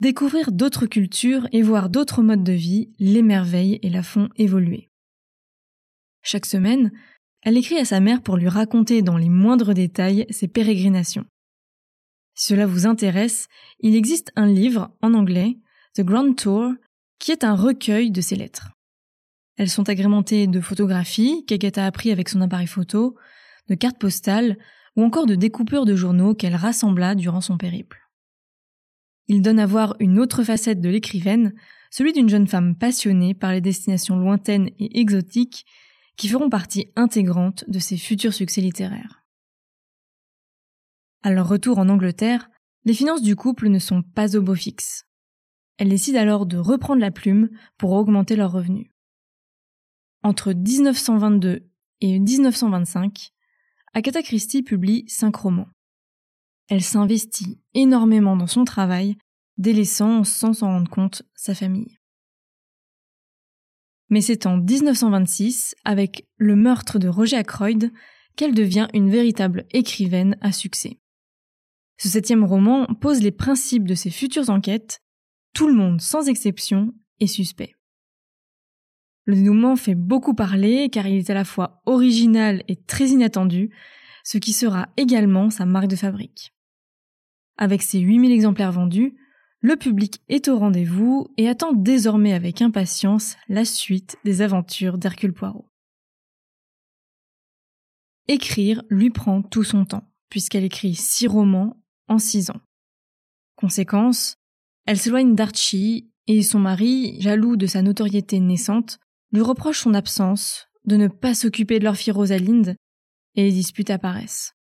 Découvrir 0.02 0.50
d'autres 0.50 0.86
cultures 0.86 1.46
et 1.52 1.62
voir 1.62 1.88
d'autres 1.88 2.24
modes 2.24 2.42
de 2.42 2.52
vie 2.52 2.90
l'émerveille 2.98 3.78
et 3.82 3.88
la 3.88 4.02
font 4.02 4.30
évoluer. 4.34 4.90
Chaque 6.22 6.44
semaine, 6.44 6.90
elle 7.42 7.56
écrit 7.56 7.78
à 7.78 7.84
sa 7.84 8.00
mère 8.00 8.20
pour 8.20 8.36
lui 8.36 8.48
raconter 8.48 9.02
dans 9.02 9.16
les 9.16 9.28
moindres 9.28 9.74
détails 9.74 10.26
ses 10.28 10.48
pérégrinations. 10.48 11.24
Si 12.34 12.48
cela 12.48 12.66
vous 12.66 12.84
intéresse, 12.84 13.46
il 13.78 13.94
existe 13.94 14.32
un 14.34 14.46
livre 14.46 14.90
en 15.02 15.14
anglais, 15.14 15.58
The 15.94 16.00
Grand 16.00 16.32
Tour, 16.34 16.72
qui 17.20 17.30
est 17.30 17.44
un 17.44 17.54
recueil 17.54 18.10
de 18.10 18.20
ses 18.20 18.34
lettres. 18.34 18.72
Elles 19.56 19.70
sont 19.70 19.88
agrémentées 19.88 20.46
de 20.46 20.60
photographies 20.60 21.44
qu'Agatha 21.46 21.86
a 21.86 21.92
pris 21.92 22.10
avec 22.10 22.28
son 22.28 22.40
appareil 22.40 22.66
photo, 22.66 23.16
de 23.68 23.74
cartes 23.74 23.98
postales 23.98 24.58
ou 24.96 25.02
encore 25.02 25.26
de 25.26 25.34
découpures 25.34 25.84
de 25.84 25.96
journaux 25.96 26.34
qu'elle 26.34 26.56
rassembla 26.56 27.14
durant 27.14 27.40
son 27.40 27.58
périple. 27.58 28.00
Il 29.28 29.42
donne 29.42 29.58
à 29.58 29.66
voir 29.66 29.94
une 30.00 30.18
autre 30.18 30.42
facette 30.42 30.80
de 30.80 30.88
l'écrivaine, 30.88 31.54
celui 31.90 32.12
d'une 32.12 32.28
jeune 32.28 32.46
femme 32.46 32.76
passionnée 32.76 33.34
par 33.34 33.52
les 33.52 33.60
destinations 33.60 34.16
lointaines 34.16 34.70
et 34.78 35.00
exotiques 35.00 35.64
qui 36.16 36.28
feront 36.28 36.50
partie 36.50 36.90
intégrante 36.96 37.64
de 37.68 37.78
ses 37.78 37.96
futurs 37.96 38.34
succès 38.34 38.60
littéraires. 38.60 39.22
À 41.22 41.30
leur 41.30 41.48
retour 41.48 41.78
en 41.78 41.88
Angleterre, 41.88 42.50
les 42.84 42.94
finances 42.94 43.22
du 43.22 43.36
couple 43.36 43.68
ne 43.68 43.78
sont 43.78 44.02
pas 44.02 44.36
au 44.36 44.42
beau 44.42 44.54
fixe. 44.54 45.04
Elle 45.78 45.88
décide 45.88 46.16
alors 46.16 46.46
de 46.46 46.58
reprendre 46.58 47.00
la 47.00 47.10
plume 47.10 47.48
pour 47.78 47.92
augmenter 47.92 48.36
leurs 48.36 48.52
revenus. 48.52 48.91
Entre 50.24 50.52
1922 50.52 51.68
et 52.00 52.18
1925, 52.18 53.32
Agatha 53.92 54.22
Christie 54.22 54.62
publie 54.62 55.04
cinq 55.08 55.34
romans. 55.34 55.68
Elle 56.68 56.82
s'investit 56.82 57.60
énormément 57.74 58.36
dans 58.36 58.46
son 58.46 58.64
travail, 58.64 59.16
délaissant 59.58 60.22
sans 60.22 60.52
s'en 60.52 60.68
rendre 60.68 60.90
compte 60.90 61.24
sa 61.34 61.54
famille. 61.54 61.98
Mais 64.10 64.20
c'est 64.20 64.46
en 64.46 64.58
1926, 64.58 65.74
avec 65.84 66.28
le 66.36 66.54
meurtre 66.54 66.98
de 66.98 67.08
Roger 67.08 67.36
Ackroyd, 67.36 67.92
qu'elle 68.36 68.54
devient 68.54 68.86
une 68.94 69.10
véritable 69.10 69.66
écrivaine 69.72 70.36
à 70.40 70.52
succès. 70.52 71.00
Ce 71.98 72.08
septième 72.08 72.44
roman 72.44 72.86
pose 73.00 73.22
les 73.22 73.32
principes 73.32 73.88
de 73.88 73.94
ses 73.94 74.10
futures 74.10 74.50
enquêtes. 74.50 75.02
Tout 75.52 75.66
le 75.66 75.74
monde, 75.74 76.00
sans 76.00 76.28
exception, 76.28 76.94
est 77.20 77.26
suspect. 77.26 77.74
Le 79.24 79.36
dénouement 79.36 79.76
fait 79.76 79.94
beaucoup 79.94 80.34
parler 80.34 80.88
car 80.90 81.06
il 81.06 81.18
est 81.18 81.30
à 81.30 81.34
la 81.34 81.44
fois 81.44 81.80
original 81.86 82.62
et 82.68 82.76
très 82.76 83.08
inattendu, 83.08 83.70
ce 84.24 84.38
qui 84.38 84.52
sera 84.52 84.88
également 84.96 85.50
sa 85.50 85.64
marque 85.64 85.88
de 85.88 85.96
fabrique. 85.96 86.54
Avec 87.56 87.82
ses 87.82 88.00
8000 88.00 88.32
exemplaires 88.32 88.72
vendus, 88.72 89.14
le 89.60 89.76
public 89.76 90.20
est 90.28 90.48
au 90.48 90.58
rendez-vous 90.58 91.28
et 91.36 91.48
attend 91.48 91.72
désormais 91.72 92.32
avec 92.32 92.62
impatience 92.62 93.36
la 93.48 93.64
suite 93.64 94.16
des 94.24 94.42
aventures 94.42 94.98
d'Hercule 94.98 95.32
Poirot. 95.32 95.70
Écrire 98.26 98.82
lui 98.88 99.10
prend 99.10 99.42
tout 99.42 99.62
son 99.62 99.84
temps, 99.84 100.10
puisqu'elle 100.28 100.64
écrit 100.64 100.96
six 100.96 101.28
romans 101.28 101.80
en 102.08 102.18
six 102.18 102.50
ans. 102.50 102.60
Conséquence, 103.54 104.36
elle 104.86 104.98
s'éloigne 104.98 105.36
d'Archie 105.36 106.10
et 106.26 106.42
son 106.42 106.58
mari, 106.58 107.20
jaloux 107.20 107.56
de 107.56 107.66
sa 107.66 107.82
notoriété 107.82 108.40
naissante, 108.40 108.98
lui 109.32 109.40
reproche 109.40 109.80
son 109.80 109.94
absence, 109.94 110.68
de 110.84 110.96
ne 110.96 111.08
pas 111.08 111.34
s'occuper 111.34 111.78
de 111.78 111.84
leur 111.84 111.96
fille 111.96 112.12
Rosalind, 112.12 112.76
et 113.34 113.44
les 113.44 113.52
disputes 113.52 113.90
apparaissent. 113.90 114.52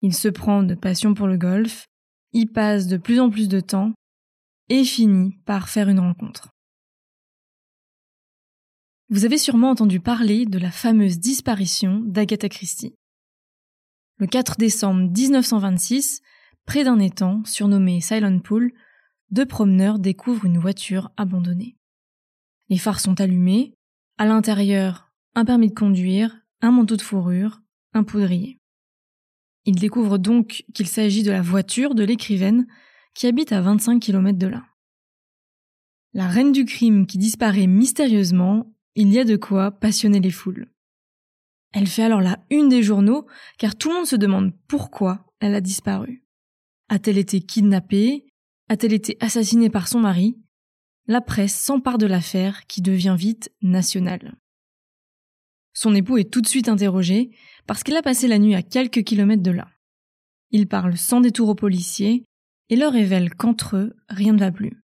Il 0.00 0.14
se 0.14 0.28
prend 0.28 0.62
de 0.62 0.74
passion 0.74 1.14
pour 1.14 1.26
le 1.26 1.36
golf, 1.36 1.86
y 2.32 2.46
passe 2.46 2.86
de 2.86 2.96
plus 2.96 3.20
en 3.20 3.30
plus 3.30 3.48
de 3.48 3.60
temps 3.60 3.92
et 4.68 4.84
finit 4.84 5.36
par 5.44 5.68
faire 5.68 5.88
une 5.88 6.00
rencontre. 6.00 6.48
Vous 9.10 9.26
avez 9.26 9.36
sûrement 9.36 9.70
entendu 9.70 10.00
parler 10.00 10.46
de 10.46 10.58
la 10.58 10.70
fameuse 10.70 11.18
disparition 11.18 12.00
d'Agatha 12.00 12.48
Christie. 12.48 12.94
Le 14.16 14.26
4 14.26 14.56
décembre 14.56 15.10
1926, 15.10 16.22
près 16.64 16.84
d'un 16.84 16.98
étang 16.98 17.44
surnommé 17.44 18.00
Silent 18.00 18.38
Pool, 18.38 18.72
deux 19.30 19.44
promeneurs 19.44 19.98
découvrent 19.98 20.46
une 20.46 20.58
voiture 20.58 21.10
abandonnée. 21.16 21.76
Les 22.70 22.78
phares 22.78 23.00
sont 23.00 23.20
allumés, 23.20 23.74
à 24.18 24.26
l'intérieur, 24.26 25.10
un 25.34 25.44
permis 25.44 25.68
de 25.68 25.74
conduire, 25.74 26.36
un 26.60 26.70
manteau 26.70 26.96
de 26.96 27.02
fourrure, 27.02 27.60
un 27.92 28.04
poudrier. 28.04 28.58
Ils 29.64 29.78
découvrent 29.78 30.18
donc 30.18 30.64
qu'il 30.74 30.88
s'agit 30.88 31.22
de 31.22 31.30
la 31.30 31.42
voiture 31.42 31.94
de 31.94 32.04
l'écrivaine 32.04 32.66
qui 33.14 33.26
habite 33.26 33.52
à 33.52 33.60
25 33.60 34.00
km 34.00 34.38
de 34.38 34.46
là. 34.46 34.64
La 36.14 36.28
reine 36.28 36.52
du 36.52 36.64
crime 36.64 37.06
qui 37.06 37.18
disparaît 37.18 37.66
mystérieusement, 37.66 38.74
il 38.94 39.12
y 39.12 39.18
a 39.18 39.24
de 39.24 39.36
quoi 39.36 39.70
passionner 39.70 40.20
les 40.20 40.30
foules. 40.30 40.68
Elle 41.72 41.86
fait 41.86 42.02
alors 42.02 42.20
la 42.20 42.44
une 42.50 42.68
des 42.68 42.82
journaux 42.82 43.26
car 43.58 43.76
tout 43.76 43.88
le 43.88 43.94
monde 43.94 44.06
se 44.06 44.16
demande 44.16 44.52
pourquoi 44.68 45.24
elle 45.40 45.54
a 45.54 45.60
disparu. 45.60 46.24
A-t-elle 46.88 47.16
été 47.18 47.40
kidnappée? 47.40 48.26
A-t-elle 48.68 48.92
été 48.92 49.16
assassinée 49.20 49.70
par 49.70 49.88
son 49.88 50.00
mari? 50.00 50.36
La 51.08 51.20
presse 51.20 51.54
s'empare 51.54 51.98
de 51.98 52.06
l'affaire 52.06 52.66
qui 52.66 52.80
devient 52.80 53.16
vite 53.18 53.52
nationale. 53.60 54.36
Son 55.72 55.94
époux 55.94 56.18
est 56.18 56.30
tout 56.30 56.40
de 56.40 56.46
suite 56.46 56.68
interrogé 56.68 57.30
parce 57.66 57.82
qu'il 57.82 57.96
a 57.96 58.02
passé 58.02 58.28
la 58.28 58.38
nuit 58.38 58.54
à 58.54 58.62
quelques 58.62 59.02
kilomètres 59.02 59.42
de 59.42 59.50
là. 59.50 59.68
Il 60.50 60.68
parle 60.68 60.96
sans 60.96 61.20
détour 61.20 61.48
aux 61.48 61.54
policiers 61.54 62.24
et 62.68 62.76
leur 62.76 62.92
révèle 62.92 63.34
qu'entre 63.34 63.76
eux, 63.76 63.96
rien 64.08 64.32
ne 64.32 64.38
va 64.38 64.52
plus. 64.52 64.82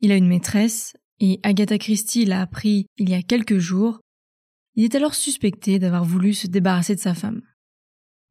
Il 0.00 0.12
a 0.12 0.16
une 0.16 0.28
maîtresse 0.28 0.96
et 1.18 1.40
Agatha 1.42 1.78
Christie 1.78 2.24
l'a 2.24 2.40
appris 2.40 2.86
il 2.98 3.08
y 3.08 3.14
a 3.14 3.22
quelques 3.22 3.58
jours. 3.58 4.00
Il 4.74 4.84
est 4.84 4.94
alors 4.94 5.14
suspecté 5.14 5.78
d'avoir 5.78 6.04
voulu 6.04 6.34
se 6.34 6.46
débarrasser 6.46 6.94
de 6.94 7.00
sa 7.00 7.14
femme. 7.14 7.42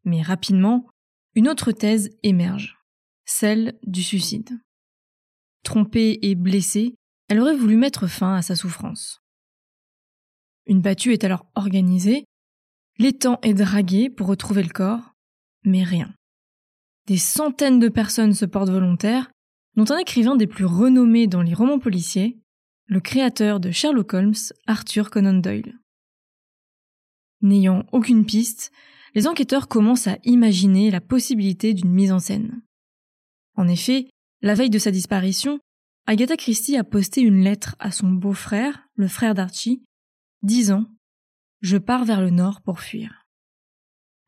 Mais 0.04 0.22
rapidement, 0.22 0.88
une 1.36 1.48
autre 1.48 1.72
thèse 1.72 2.10
émerge, 2.24 2.78
celle 3.26 3.80
du 3.86 4.04
suicide. 4.04 4.60
Trompée 5.64 6.20
et 6.24 6.36
blessée, 6.36 6.96
elle 7.32 7.40
aurait 7.40 7.56
voulu 7.56 7.78
mettre 7.78 8.08
fin 8.08 8.36
à 8.36 8.42
sa 8.42 8.58
souffrance. 8.58 9.22
Une 10.66 10.82
battue 10.82 11.14
est 11.14 11.24
alors 11.24 11.46
organisée, 11.56 12.26
l'étang 12.98 13.40
est 13.42 13.54
dragué 13.54 14.10
pour 14.10 14.28
retrouver 14.28 14.64
le 14.64 14.68
corps, 14.68 15.16
mais 15.64 15.86
rien. 15.86 16.14
Des 17.08 17.16
centaines 17.16 17.80
de 17.80 17.88
personnes 17.88 18.34
se 18.34 18.44
portent 18.44 18.70
volontaires, 18.70 19.32
dont 19.78 19.90
un 19.92 20.00
écrivain 20.00 20.36
des 20.36 20.46
plus 20.46 20.66
renommés 20.66 21.28
dans 21.28 21.42
les 21.42 21.54
romans 21.54 21.80
policiers, 21.80 22.38
le 22.88 23.00
créateur 23.00 23.62
de 23.62 23.72
Sherlock 23.72 24.14
Holmes, 24.14 24.36
Arthur 24.68 25.10
Conan 25.10 25.36
Doyle. 25.36 25.80
N'ayant 27.40 27.86
aucune 27.94 28.26
piste, 28.26 28.74
les 29.16 29.26
enquêteurs 29.26 29.70
commencent 29.70 30.08
à 30.08 30.18
imaginer 30.26 30.92
la 30.92 31.00
possibilité 31.00 31.74
d'une 31.74 31.94
mise 31.94 32.12
en 32.12 32.20
scène. 32.20 32.62
En 33.56 33.70
effet, 33.70 34.10
la 34.42 34.54
veille 34.54 34.70
de 34.70 34.80
sa 34.80 34.92
disparition, 34.92 35.62
Agatha 36.08 36.36
Christie 36.36 36.78
a 36.78 36.84
posté 36.84 37.22
une 37.22 37.44
lettre 37.44 37.76
à 37.80 37.92
son 37.92 38.10
beau-frère, 38.10 38.88
le 38.96 39.08
frère 39.08 39.34
d'Archie, 39.34 39.84
disant 40.42 40.86
Je 41.62 41.78
pars 41.78 42.06
vers 42.06 42.22
le 42.22 42.30
nord 42.30 42.62
pour 42.62 42.80
fuir. 42.80 43.26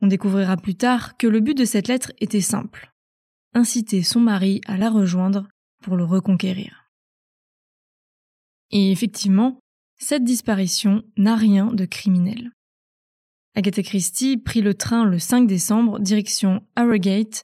On 0.02 0.08
découvrira 0.08 0.58
plus 0.58 0.76
tard 0.76 1.18
que 1.18 1.28
le 1.28 1.40
but 1.40 1.58
de 1.58 1.66
cette 1.66 1.88
lettre 1.88 2.12
était 2.20 2.42
simple 2.42 2.94
inciter 3.54 4.04
son 4.04 4.20
mari 4.20 4.62
à 4.66 4.78
la 4.78 4.90
rejoindre 4.90 5.48
pour 5.82 5.96
le 5.96 6.04
reconquérir. 6.04 6.90
Et 8.72 8.92
effectivement, 8.92 9.60
cette 10.00 10.24
disparition 10.24 11.04
n'a 11.18 11.36
rien 11.36 11.68
de 11.68 11.86
criminel. 11.86 12.52
Agatha 13.56 13.84
Christie 13.84 14.38
prit 14.38 14.62
le 14.62 14.74
train 14.74 15.06
le 15.06 15.20
5 15.20 15.46
décembre 15.46 16.00
direction 16.00 16.66
Harrogate, 16.76 17.44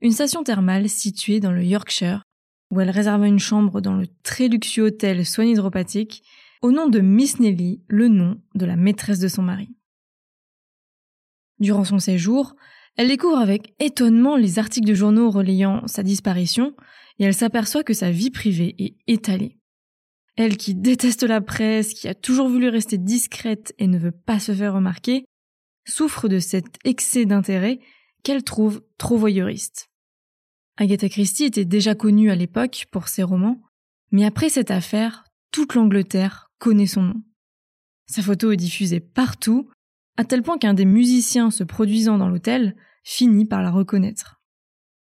une 0.00 0.10
station 0.10 0.42
thermale 0.42 0.88
située 0.88 1.38
dans 1.38 1.52
le 1.52 1.64
Yorkshire, 1.64 2.24
où 2.74 2.80
elle 2.80 2.90
réserva 2.90 3.28
une 3.28 3.38
chambre 3.38 3.80
dans 3.80 3.94
le 3.94 4.08
très 4.24 4.48
luxueux 4.48 4.86
hôtel 4.86 5.24
soin 5.24 5.44
hydropathique 5.44 6.24
au 6.60 6.72
nom 6.72 6.88
de 6.88 6.98
Miss 6.98 7.38
Nelly, 7.38 7.82
le 7.86 8.08
nom 8.08 8.40
de 8.56 8.66
la 8.66 8.74
maîtresse 8.74 9.20
de 9.20 9.28
son 9.28 9.42
mari. 9.42 9.68
Durant 11.60 11.84
son 11.84 12.00
séjour, 12.00 12.56
elle 12.96 13.08
découvre 13.08 13.38
avec 13.38 13.74
étonnement 13.78 14.36
les 14.36 14.58
articles 14.58 14.88
de 14.88 14.94
journaux 14.94 15.30
relayant 15.30 15.86
sa 15.86 16.02
disparition 16.02 16.74
et 17.20 17.24
elle 17.24 17.34
s'aperçoit 17.34 17.84
que 17.84 17.94
sa 17.94 18.10
vie 18.10 18.30
privée 18.30 18.74
est 18.78 18.96
étalée. 19.06 19.56
Elle 20.36 20.56
qui 20.56 20.74
déteste 20.74 21.22
la 21.22 21.40
presse, 21.40 21.94
qui 21.94 22.08
a 22.08 22.14
toujours 22.14 22.48
voulu 22.48 22.68
rester 22.68 22.98
discrète 22.98 23.72
et 23.78 23.86
ne 23.86 23.98
veut 23.98 24.10
pas 24.10 24.40
se 24.40 24.52
faire 24.52 24.74
remarquer, 24.74 25.24
souffre 25.86 26.26
de 26.28 26.40
cet 26.40 26.78
excès 26.84 27.24
d'intérêt 27.24 27.78
qu'elle 28.24 28.42
trouve 28.42 28.82
trop 28.98 29.16
voyeuriste. 29.16 29.90
Agatha 30.76 31.08
Christie 31.08 31.44
était 31.44 31.64
déjà 31.64 31.94
connue 31.94 32.30
à 32.30 32.34
l'époque 32.34 32.86
pour 32.90 33.08
ses 33.08 33.22
romans, 33.22 33.60
mais 34.10 34.24
après 34.24 34.48
cette 34.48 34.72
affaire, 34.72 35.24
toute 35.52 35.74
l'Angleterre 35.74 36.50
connaît 36.58 36.86
son 36.86 37.02
nom. 37.02 37.22
Sa 38.06 38.22
photo 38.22 38.50
est 38.50 38.56
diffusée 38.56 39.00
partout, 39.00 39.70
à 40.16 40.24
tel 40.24 40.42
point 40.42 40.58
qu'un 40.58 40.74
des 40.74 40.84
musiciens 40.84 41.50
se 41.50 41.62
produisant 41.62 42.18
dans 42.18 42.28
l'hôtel 42.28 42.76
finit 43.04 43.46
par 43.46 43.62
la 43.62 43.70
reconnaître. 43.70 44.40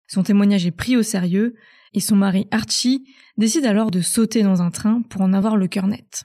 Son 0.06 0.22
témoignage 0.22 0.66
est 0.66 0.70
pris 0.70 0.96
au 0.96 1.02
sérieux, 1.02 1.54
et 1.94 2.00
son 2.00 2.16
mari 2.16 2.46
Archie 2.50 3.06
décide 3.38 3.64
alors 3.64 3.90
de 3.90 4.00
sauter 4.00 4.42
dans 4.42 4.60
un 4.60 4.70
train 4.70 5.00
pour 5.02 5.22
en 5.22 5.32
avoir 5.32 5.56
le 5.56 5.68
cœur 5.68 5.86
net. 5.86 6.24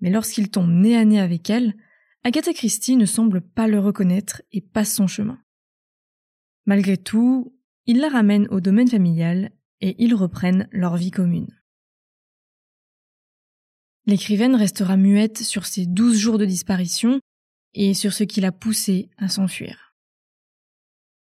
Mais 0.00 0.10
lorsqu'il 0.10 0.50
tombe 0.50 0.70
nez 0.70 0.96
à 0.96 1.04
nez 1.04 1.20
avec 1.20 1.48
elle, 1.50 1.74
Agatha 2.24 2.52
Christie 2.52 2.96
ne 2.96 3.04
semble 3.04 3.40
pas 3.40 3.68
le 3.68 3.78
reconnaître 3.78 4.42
et 4.52 4.60
passe 4.60 4.94
son 4.94 5.06
chemin. 5.06 5.38
Malgré 6.66 6.96
tout, 6.96 7.54
il 7.86 7.98
la 7.98 8.08
ramène 8.08 8.48
au 8.50 8.60
domaine 8.60 8.88
familial 8.88 9.50
et 9.80 9.96
ils 10.02 10.14
reprennent 10.14 10.68
leur 10.72 10.96
vie 10.96 11.10
commune. 11.10 11.60
L'écrivaine 14.06 14.56
restera 14.56 14.96
muette 14.96 15.38
sur 15.38 15.66
ses 15.66 15.86
douze 15.86 16.18
jours 16.18 16.38
de 16.38 16.44
disparition 16.44 17.20
et 17.74 17.94
sur 17.94 18.12
ce 18.12 18.24
qui 18.24 18.40
l'a 18.40 18.52
poussée 18.52 19.10
à 19.16 19.28
s'enfuir. 19.28 19.94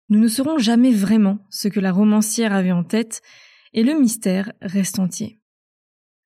Nous 0.10 0.20
ne 0.20 0.28
saurons 0.28 0.58
jamais 0.58 0.92
vraiment 0.92 1.40
ce 1.50 1.68
que 1.68 1.80
la 1.80 1.92
romancière 1.92 2.54
avait 2.54 2.72
en 2.72 2.84
tête 2.84 3.22
et 3.74 3.84
le 3.84 4.00
mystère 4.00 4.52
reste 4.62 5.00
entier. 5.00 5.40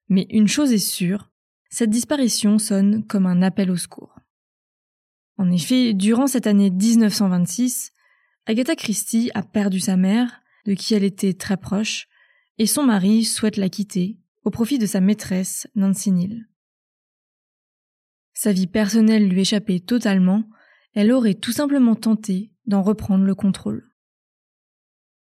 Mais 0.10 0.28
une 0.30 0.48
chose 0.48 0.72
est 0.72 0.78
sûre, 0.78 1.32
cette 1.70 1.90
disparition 1.90 2.60
sonne 2.60 3.06
comme 3.06 3.26
un 3.26 3.42
appel 3.42 3.72
au 3.72 3.78
secours. 3.78 4.20
En 5.38 5.52
effet, 5.52 5.94
durant 5.94 6.28
cette 6.28 6.48
année 6.48 6.70
1926, 6.70 7.92
Agatha 8.46 8.76
Christie 8.76 9.32
a 9.34 9.42
perdu 9.42 9.80
sa 9.80 9.96
mère, 9.96 10.42
de 10.66 10.74
qui 10.74 10.94
elle 10.94 11.06
était 11.06 11.34
très 11.34 11.56
proche, 11.56 12.10
et 12.58 12.68
son 12.68 12.84
mari 12.84 13.24
souhaite 13.24 13.58
la 13.58 13.70
quitter 13.70 14.20
au 14.44 14.50
profit 14.50 14.78
de 14.78 14.86
sa 14.86 15.00
maîtresse, 15.00 15.68
Nancy 15.76 16.12
Neal. 16.12 16.50
Sa 18.34 18.52
vie 18.52 18.68
personnelle 18.68 19.30
lui 19.30 19.42
échappait 19.42 19.80
totalement, 19.80 20.44
elle 20.94 21.14
aurait 21.14 21.36
tout 21.36 21.54
simplement 21.54 21.96
tenté 21.96 22.52
d'en 22.66 22.82
reprendre 22.82 23.24
le 23.24 23.36
contrôle. 23.36 23.90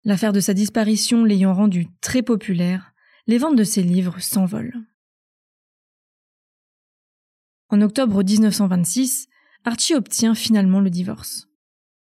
L'affaire 0.03 0.33
de 0.33 0.41
sa 0.41 0.53
disparition 0.53 1.25
l'ayant 1.25 1.55
rendue 1.55 1.87
très 2.01 2.23
populaire, 2.23 2.93
les 3.27 3.39
ventes 3.39 3.57
de 3.57 3.65
ses 3.65 3.83
livres 3.83 4.21
s'envolent. 4.21 4.85
En 7.69 7.81
octobre 7.81 8.23
1926, 8.23 9.29
Archie 9.65 9.95
obtient 9.95 10.35
finalement 10.35 10.81
le 10.81 10.91
divorce. 10.91 11.49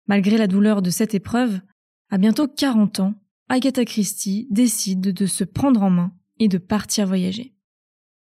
Malgré 0.08 0.38
la 0.38 0.48
douleur 0.48 0.82
de 0.82 0.90
cette 0.90 1.16
épreuve, 1.16 1.60
à 2.10 2.18
bientôt 2.18 2.48
40 2.48 3.00
ans, 3.00 3.16
Agatha 3.50 3.86
Christie 3.86 4.48
décide 4.52 5.02
de 5.02 5.26
se 5.26 5.44
prendre 5.44 5.82
en 5.84 5.90
main 5.90 6.14
et 6.40 6.48
de 6.48 6.58
partir 6.58 7.08
voyager. 7.08 7.54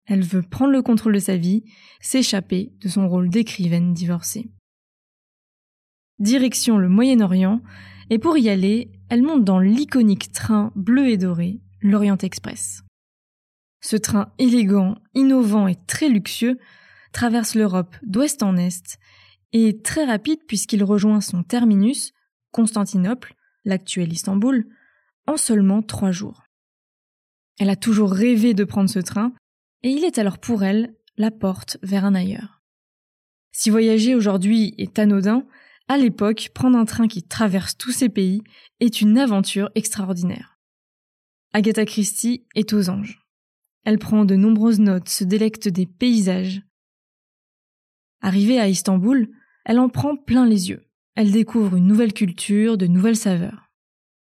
Elle 0.06 0.22
veut 0.22 0.42
prendre 0.42 0.72
le 0.72 0.82
contrôle 0.82 1.14
de 1.14 1.18
sa 1.18 1.36
vie, 1.36 1.64
s'échapper 2.00 2.72
de 2.80 2.88
son 2.88 3.08
rôle 3.08 3.30
d'écrivaine 3.30 3.94
divorcée. 3.94 4.50
Direction 6.18 6.78
le 6.78 6.88
Moyen-Orient, 6.88 7.62
et 8.10 8.18
pour 8.18 8.36
y 8.36 8.48
aller, 8.48 8.92
elle 9.08 9.22
monte 9.22 9.44
dans 9.44 9.58
l'iconique 9.58 10.30
train 10.30 10.72
bleu 10.76 11.08
et 11.08 11.16
doré, 11.16 11.60
l'Orient 11.80 12.18
Express. 12.18 12.84
Ce 13.80 13.96
train 13.96 14.32
élégant, 14.38 14.96
innovant 15.14 15.66
et 15.66 15.76
très 15.86 16.08
luxueux 16.08 16.58
traverse 17.12 17.54
l'Europe 17.54 17.96
d'ouest 18.02 18.42
en 18.42 18.56
est 18.56 18.98
et 19.54 19.80
très 19.80 20.04
rapide 20.04 20.40
puisqu'il 20.46 20.84
rejoint 20.84 21.22
son 21.22 21.42
terminus, 21.42 22.12
Constantinople, 22.50 23.34
l'actuel 23.64 24.12
Istanbul, 24.12 24.66
en 25.26 25.38
seulement 25.38 25.80
trois 25.80 26.10
jours. 26.10 26.42
Elle 27.58 27.70
a 27.70 27.76
toujours 27.76 28.12
rêvé 28.12 28.52
de 28.52 28.64
prendre 28.64 28.90
ce 28.90 28.98
train, 28.98 29.32
et 29.82 29.90
il 29.90 30.04
est 30.04 30.18
alors 30.18 30.38
pour 30.38 30.64
elle 30.64 30.94
la 31.16 31.30
porte 31.30 31.78
vers 31.82 32.04
un 32.04 32.14
ailleurs. 32.14 32.62
Si 33.52 33.70
voyager 33.70 34.14
aujourd'hui 34.14 34.74
est 34.76 34.98
anodin, 34.98 35.46
À 35.86 35.98
l'époque, 35.98 36.50
prendre 36.54 36.78
un 36.78 36.86
train 36.86 37.08
qui 37.08 37.22
traverse 37.22 37.76
tous 37.76 37.92
ces 37.92 38.08
pays 38.08 38.42
est 38.80 39.02
une 39.02 39.18
aventure 39.18 39.70
extraordinaire. 39.74 40.58
Agatha 41.52 41.84
Christie 41.84 42.46
est 42.54 42.72
aux 42.72 42.88
anges. 42.88 43.22
Elle 43.84 43.98
prend 43.98 44.24
de 44.24 44.34
nombreuses 44.34 44.80
notes, 44.80 45.10
se 45.10 45.24
délecte 45.24 45.68
des 45.68 45.84
paysages. 45.84 46.62
Arrivée 48.22 48.58
à 48.58 48.68
Istanbul, 48.68 49.28
elle 49.64 49.78
en 49.78 49.88
prend 49.88 50.16
plein 50.16 50.46
les 50.46 50.70
yeux. 50.70 50.86
Elle 51.14 51.30
découvre 51.30 51.76
une 51.76 51.86
nouvelle 51.86 52.12
culture, 52.12 52.76
de 52.76 52.86
nouvelles 52.86 53.16
saveurs. 53.16 53.70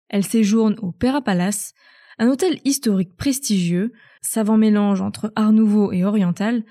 Elle 0.09 0.25
séjourne 0.25 0.77
au 0.81 0.93
Pera 0.93 1.23
Palace, 1.23 1.75
un 2.19 2.29
hôtel 2.29 2.61
historique 2.65 3.17
prestigieux, 3.17 3.93
savant 4.23 4.57
mélange 4.57 5.01
entre 5.01 5.33
art 5.35 5.53
nouveau 5.53 5.93
et 5.93 6.05
oriental, 6.05 6.65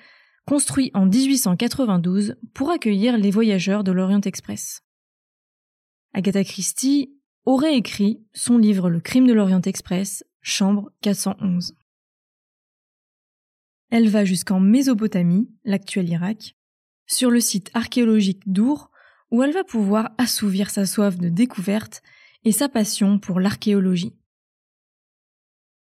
construit 0.46 0.92
en 0.94 1.06
1892 1.06 2.36
pour 2.54 2.70
accueillir 2.70 3.18
les 3.18 3.32
voyageurs 3.32 3.84
de 3.84 3.92
l'Orient 3.92 4.22
Express. 4.22 4.84
Agatha 6.14 6.44
Christie 6.44 7.14
aurait 7.46 7.76
écrit 7.76 8.24
son 8.34 8.58
livre 8.58 8.90
Le 8.90 9.00
crime 9.00 9.28
de 9.28 9.34
l'Orient 9.34 9.62
Express, 9.62 10.24
chambre 10.42 10.92
411. 11.02 11.76
Elle 13.90 14.10
va 14.10 14.26
jusqu'en 14.26 14.60
Mésopotamie, 14.60 15.50
l'actuel 15.66 16.10
Irak, 16.10 16.56
sur 17.14 17.32
le 17.32 17.40
site 17.40 17.70
archéologique 17.74 18.42
d'Our, 18.46 18.92
où 19.32 19.44
elle 19.44 19.54
va 19.54 19.64
pouvoir 19.64 20.12
assouvir 20.18 20.70
sa 20.70 20.86
soif 20.86 21.18
de 21.18 21.30
découverte 21.30 22.02
et 22.44 22.52
sa 22.52 22.70
passion 22.70 23.20
pour 23.20 23.40
l'archéologie. 23.40 24.14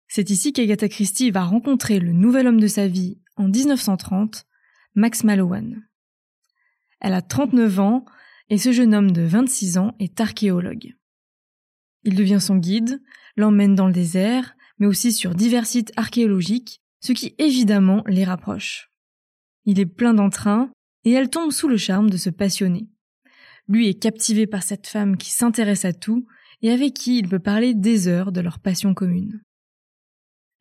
C'est 0.08 0.30
ici 0.30 0.52
qu'Agatha 0.52 0.88
Christie 0.88 1.30
va 1.30 1.44
rencontrer 1.44 2.00
le 2.00 2.12
nouvel 2.12 2.46
homme 2.46 2.60
de 2.60 2.66
sa 2.66 2.88
vie 2.88 3.18
en 3.36 3.48
1930, 3.48 4.46
Max 4.94 5.22
Mallowan. 5.22 5.86
Elle 7.00 7.14
a 7.14 7.22
39 7.22 7.78
ans 7.78 8.04
et 8.48 8.58
ce 8.58 8.72
jeune 8.72 8.94
homme 8.94 9.12
de 9.12 9.22
26 9.22 9.78
ans 9.78 9.94
est 9.98 10.20
archéologue. 10.20 10.94
Il 12.04 12.14
devient 12.14 12.40
son 12.40 12.56
guide, 12.56 13.02
l'emmène 13.36 13.74
dans 13.74 13.86
le 13.86 13.92
désert, 13.92 14.56
mais 14.78 14.86
aussi 14.86 15.12
sur 15.12 15.34
divers 15.34 15.66
sites 15.66 15.92
archéologiques, 15.96 16.80
ce 17.00 17.12
qui 17.12 17.34
évidemment 17.38 18.02
les 18.06 18.24
rapproche. 18.24 18.90
Il 19.64 19.78
est 19.78 19.86
plein 19.86 20.14
d'entrain 20.14 20.70
et 21.08 21.12
elle 21.12 21.30
tombe 21.30 21.52
sous 21.52 21.68
le 21.68 21.78
charme 21.78 22.10
de 22.10 22.18
ce 22.18 22.28
passionné. 22.28 22.86
Lui 23.66 23.88
est 23.88 23.98
captivé 23.98 24.46
par 24.46 24.62
cette 24.62 24.86
femme 24.86 25.16
qui 25.16 25.30
s'intéresse 25.30 25.86
à 25.86 25.94
tout 25.94 26.26
et 26.60 26.70
avec 26.70 26.92
qui 26.92 27.16
il 27.18 27.30
peut 27.30 27.38
parler 27.38 27.72
des 27.72 28.08
heures 28.08 28.30
de 28.30 28.42
leur 28.42 28.58
passion 28.58 28.92
commune. 28.92 29.40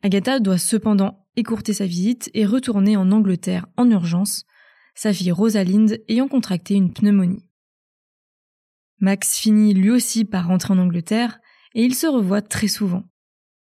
Agatha 0.02 0.40
doit 0.40 0.56
cependant 0.56 1.26
écourter 1.36 1.74
sa 1.74 1.84
visite 1.84 2.30
et 2.32 2.46
retourner 2.46 2.96
en 2.96 3.12
Angleterre 3.12 3.66
en 3.76 3.90
urgence, 3.90 4.46
sa 4.94 5.12
fille 5.12 5.32
Rosalinde 5.32 5.98
ayant 6.08 6.28
contracté 6.28 6.72
une 6.74 6.94
pneumonie. 6.94 7.50
Max 9.00 9.38
finit 9.38 9.74
lui 9.74 9.90
aussi 9.90 10.24
par 10.24 10.46
rentrer 10.46 10.72
en 10.72 10.78
Angleterre 10.78 11.40
et 11.74 11.84
ils 11.84 11.94
se 11.94 12.06
revoient 12.06 12.40
très 12.40 12.68
souvent. 12.68 13.04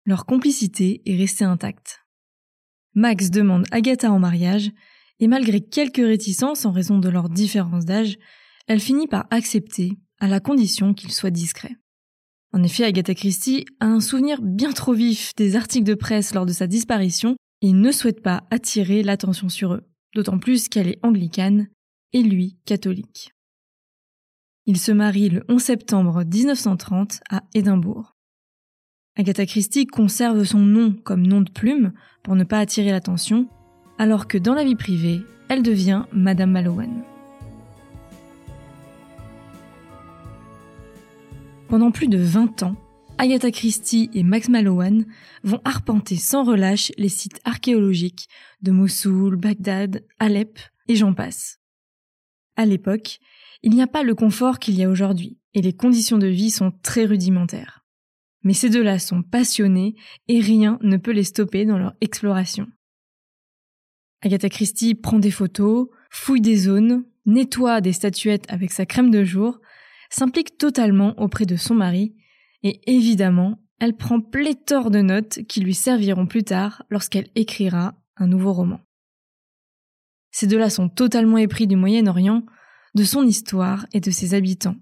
Leur 0.04 0.24
complicité 0.24 1.02
est 1.04 1.16
restée 1.16 1.44
intacte. 1.44 2.04
Max 2.94 3.30
demande 3.30 3.66
Agatha 3.72 4.12
en 4.12 4.20
mariage 4.20 4.70
et 5.20 5.28
malgré 5.28 5.60
quelques 5.60 5.96
réticences 5.96 6.64
en 6.64 6.72
raison 6.72 6.98
de 6.98 7.08
leur 7.08 7.28
différence 7.28 7.84
d'âge, 7.84 8.18
elle 8.66 8.80
finit 8.80 9.06
par 9.06 9.26
accepter 9.30 9.92
à 10.18 10.28
la 10.28 10.40
condition 10.40 10.94
qu'il 10.94 11.12
soit 11.12 11.30
discret. 11.30 11.76
En 12.52 12.62
effet, 12.62 12.84
Agatha 12.84 13.14
Christie 13.14 13.66
a 13.80 13.86
un 13.86 14.00
souvenir 14.00 14.40
bien 14.42 14.72
trop 14.72 14.94
vif 14.94 15.32
des 15.36 15.56
articles 15.56 15.86
de 15.86 15.94
presse 15.94 16.34
lors 16.34 16.46
de 16.46 16.52
sa 16.52 16.66
disparition 16.66 17.36
et 17.62 17.72
ne 17.72 17.92
souhaite 17.92 18.22
pas 18.22 18.44
attirer 18.50 19.02
l'attention 19.02 19.48
sur 19.48 19.74
eux, 19.74 19.82
d'autant 20.14 20.38
plus 20.38 20.68
qu'elle 20.68 20.88
est 20.88 20.98
anglicane 21.02 21.68
et 22.12 22.22
lui 22.22 22.56
catholique. 22.64 23.32
Il 24.66 24.78
se 24.78 24.92
marie 24.92 25.28
le 25.28 25.44
11 25.48 25.62
septembre 25.62 26.24
1930 26.24 27.20
à 27.30 27.42
Édimbourg. 27.54 28.16
Agatha 29.16 29.46
Christie 29.46 29.86
conserve 29.86 30.44
son 30.44 30.58
nom 30.58 30.92
comme 30.92 31.26
nom 31.26 31.40
de 31.40 31.50
plume 31.50 31.92
pour 32.22 32.36
ne 32.36 32.44
pas 32.44 32.58
attirer 32.58 32.90
l'attention, 32.90 33.48
alors 33.98 34.28
que 34.28 34.38
dans 34.38 34.54
la 34.54 34.64
vie 34.64 34.74
privée, 34.74 35.22
elle 35.48 35.62
devient 35.62 36.04
Madame 36.12 36.50
Mallowan. 36.50 37.02
Pendant 41.68 41.90
plus 41.90 42.08
de 42.08 42.18
20 42.18 42.62
ans, 42.62 42.76
Agatha 43.18 43.50
Christie 43.50 44.10
et 44.12 44.22
Max 44.22 44.48
Mallowan 44.48 45.06
vont 45.42 45.60
arpenter 45.64 46.16
sans 46.16 46.44
relâche 46.44 46.92
les 46.98 47.08
sites 47.08 47.40
archéologiques 47.44 48.28
de 48.60 48.70
Mossoul, 48.70 49.36
Bagdad, 49.36 50.04
Alep 50.18 50.58
et 50.88 50.96
j'en 50.96 51.14
passe. 51.14 51.58
À 52.56 52.66
l'époque, 52.66 53.18
il 53.62 53.72
n'y 53.72 53.82
a 53.82 53.86
pas 53.86 54.02
le 54.02 54.14
confort 54.14 54.58
qu'il 54.58 54.74
y 54.74 54.84
a 54.84 54.90
aujourd'hui 54.90 55.38
et 55.54 55.62
les 55.62 55.72
conditions 55.72 56.18
de 56.18 56.26
vie 56.26 56.50
sont 56.50 56.72
très 56.82 57.04
rudimentaires. 57.04 57.84
Mais 58.42 58.52
ces 58.52 58.70
deux-là 58.70 58.98
sont 58.98 59.22
passionnés 59.22 59.96
et 60.28 60.40
rien 60.40 60.78
ne 60.82 60.98
peut 60.98 61.10
les 61.10 61.24
stopper 61.24 61.64
dans 61.64 61.78
leur 61.78 61.94
exploration. 62.00 62.68
Agatha 64.22 64.48
Christie 64.48 64.94
prend 64.94 65.18
des 65.18 65.30
photos, 65.30 65.88
fouille 66.10 66.40
des 66.40 66.56
zones, 66.56 67.04
nettoie 67.26 67.80
des 67.80 67.92
statuettes 67.92 68.46
avec 68.48 68.72
sa 68.72 68.86
crème 68.86 69.10
de 69.10 69.24
jour 69.24 69.60
s'implique 70.10 70.56
totalement 70.56 71.18
auprès 71.20 71.46
de 71.46 71.56
son 71.56 71.74
mari, 71.74 72.14
et 72.62 72.80
évidemment, 72.86 73.60
elle 73.80 73.96
prend 73.96 74.20
pléthore 74.20 74.90
de 74.90 75.00
notes 75.00 75.40
qui 75.48 75.60
lui 75.60 75.74
serviront 75.74 76.26
plus 76.26 76.44
tard 76.44 76.82
lorsqu'elle 76.90 77.28
écrira 77.34 77.94
un 78.16 78.26
nouveau 78.26 78.52
roman. 78.52 78.80
Ces 80.30 80.46
deux-là 80.46 80.70
sont 80.70 80.88
totalement 80.88 81.38
épris 81.38 81.66
du 81.66 81.76
Moyen-Orient, 81.76 82.44
de 82.94 83.04
son 83.04 83.26
histoire 83.26 83.86
et 83.92 84.00
de 84.00 84.10
ses 84.10 84.34
habitants. 84.34 84.76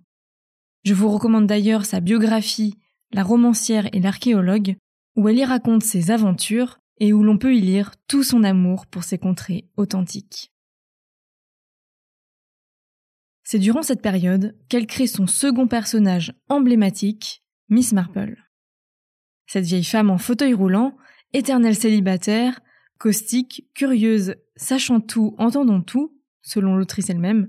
Je 0.84 0.94
vous 0.94 1.08
recommande 1.08 1.46
d'ailleurs 1.46 1.84
sa 1.84 2.00
biographie, 2.00 2.78
La 3.12 3.22
romancière 3.22 3.88
et 3.92 4.00
l'archéologue, 4.00 4.76
où 5.16 5.28
elle 5.28 5.38
y 5.38 5.44
raconte 5.44 5.82
ses 5.82 6.10
aventures 6.10 6.78
et 6.98 7.12
où 7.12 7.22
l'on 7.22 7.38
peut 7.38 7.54
y 7.54 7.60
lire 7.60 7.92
tout 8.08 8.22
son 8.22 8.44
amour 8.44 8.86
pour 8.86 9.04
ces 9.04 9.18
contrées 9.18 9.68
authentiques. 9.76 10.52
C'est 13.42 13.58
durant 13.58 13.82
cette 13.82 14.02
période 14.02 14.56
qu'elle 14.68 14.86
crée 14.86 15.06
son 15.06 15.26
second 15.26 15.66
personnage 15.66 16.34
emblématique, 16.48 17.42
Miss 17.68 17.92
Marple. 17.92 18.42
Cette 19.46 19.66
vieille 19.66 19.84
femme 19.84 20.10
en 20.10 20.18
fauteuil 20.18 20.54
roulant, 20.54 20.96
éternelle 21.34 21.76
célibataire, 21.76 22.60
caustique, 22.98 23.68
curieuse, 23.74 24.36
sachant 24.56 25.00
tout, 25.00 25.34
entendant 25.38 25.82
tout, 25.82 26.18
selon 26.42 26.76
l'autrice 26.76 27.10
elle-même, 27.10 27.48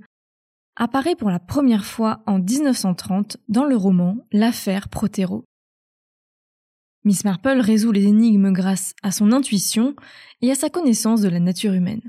apparaît 0.76 1.16
pour 1.16 1.30
la 1.30 1.40
première 1.40 1.86
fois 1.86 2.22
en 2.26 2.40
1930 2.40 3.38
dans 3.48 3.64
le 3.66 3.78
roman 3.78 4.18
L'affaire 4.32 4.90
Protero. 4.90 5.46
Miss 7.06 7.24
Marple 7.24 7.60
résout 7.60 7.91
les 7.91 8.08
énigmes 8.08 8.52
grâce 8.52 8.96
à 9.04 9.12
son 9.12 9.32
intuition 9.32 9.96
et 10.41 10.50
à 10.50 10.56
sa 10.56 10.72
connaissance 10.72 11.22
de 11.22 11.30
la 11.30 11.39
nature 11.39 11.74
humaine. 11.74 12.02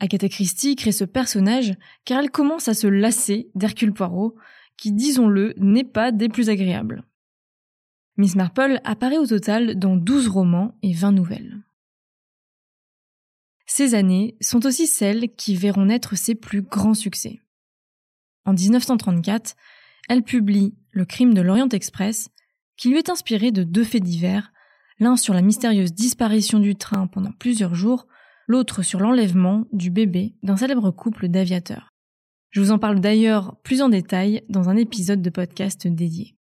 Agatha 0.00 0.30
Christie 0.30 0.76
crée 0.76 0.92
ce 0.92 1.04
personnage 1.04 1.74
car 2.06 2.20
elle 2.20 2.30
commence 2.30 2.68
à 2.68 2.74
se 2.74 2.86
lasser 2.86 3.50
d'Hercule 3.54 3.92
Poirot, 3.92 4.34
qui, 4.78 4.92
disons-le, 4.92 5.52
n'est 5.58 5.84
pas 5.84 6.10
des 6.10 6.30
plus 6.30 6.48
agréables. 6.48 7.04
Miss 8.16 8.34
Marple 8.34 8.80
apparaît 8.82 9.18
au 9.18 9.26
total 9.26 9.78
dans 9.78 9.96
12 9.96 10.28
romans 10.28 10.78
et 10.82 10.94
20 10.94 11.12
nouvelles. 11.12 11.58
Ces 13.66 13.94
années 13.94 14.36
sont 14.40 14.64
aussi 14.64 14.86
celles 14.86 15.34
qui 15.34 15.54
verront 15.54 15.84
naître 15.84 16.16
ses 16.16 16.34
plus 16.34 16.62
grands 16.62 16.94
succès. 16.94 17.40
En 18.46 18.54
1934, 18.54 19.54
elle 20.08 20.22
publie 20.22 20.74
Le 20.90 21.04
crime 21.04 21.34
de 21.34 21.42
l'Orient 21.42 21.68
Express, 21.68 22.30
qui 22.78 22.88
lui 22.88 22.98
est 22.98 23.10
inspiré 23.10 23.50
de 23.50 23.64
deux 23.64 23.84
faits 23.84 24.02
divers, 24.02 24.52
l'un 25.00 25.16
sur 25.16 25.34
la 25.34 25.42
mystérieuse 25.42 25.92
disparition 25.92 26.60
du 26.60 26.76
train 26.76 27.06
pendant 27.08 27.32
plusieurs 27.32 27.74
jours, 27.74 28.06
l'autre 28.46 28.82
sur 28.82 29.00
l'enlèvement 29.00 29.66
du 29.72 29.90
bébé 29.90 30.36
d'un 30.42 30.56
célèbre 30.56 30.90
couple 30.90 31.28
d'aviateurs. 31.28 31.92
Je 32.50 32.60
vous 32.60 32.70
en 32.70 32.78
parle 32.78 33.00
d'ailleurs 33.00 33.60
plus 33.62 33.82
en 33.82 33.90
détail 33.90 34.42
dans 34.48 34.70
un 34.70 34.76
épisode 34.76 35.20
de 35.20 35.28
podcast 35.28 35.86
dédié. 35.86 36.36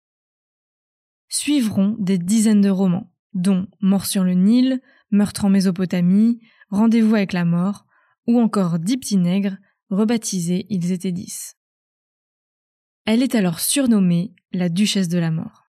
Suivront 1.30 1.96
des 2.00 2.18
dizaines 2.18 2.62
de 2.62 2.70
romans, 2.70 3.14
dont 3.34 3.68
Mort 3.80 4.06
sur 4.06 4.24
le 4.24 4.34
Nil, 4.34 4.82
Meurtre 5.12 5.46
en 5.46 5.50
Mésopotamie, 5.50 6.42
Rendez-vous 6.70 7.16
avec 7.16 7.34
la 7.34 7.46
mort, 7.46 7.86
ou 8.28 8.40
encore 8.40 8.80
Dix 8.80 8.98
petits 8.98 9.18
nègres, 9.18 9.58
rebaptisés 9.90 10.66
Ils 10.70 10.92
étaient 10.92 11.12
dix. 11.12 11.56
Elle 13.06 13.22
est 13.22 13.36
alors 13.36 13.60
surnommée 13.60 14.34
la 14.52 14.70
Duchesse 14.70 15.10
de 15.10 15.20
la 15.20 15.30
mort. 15.30 15.63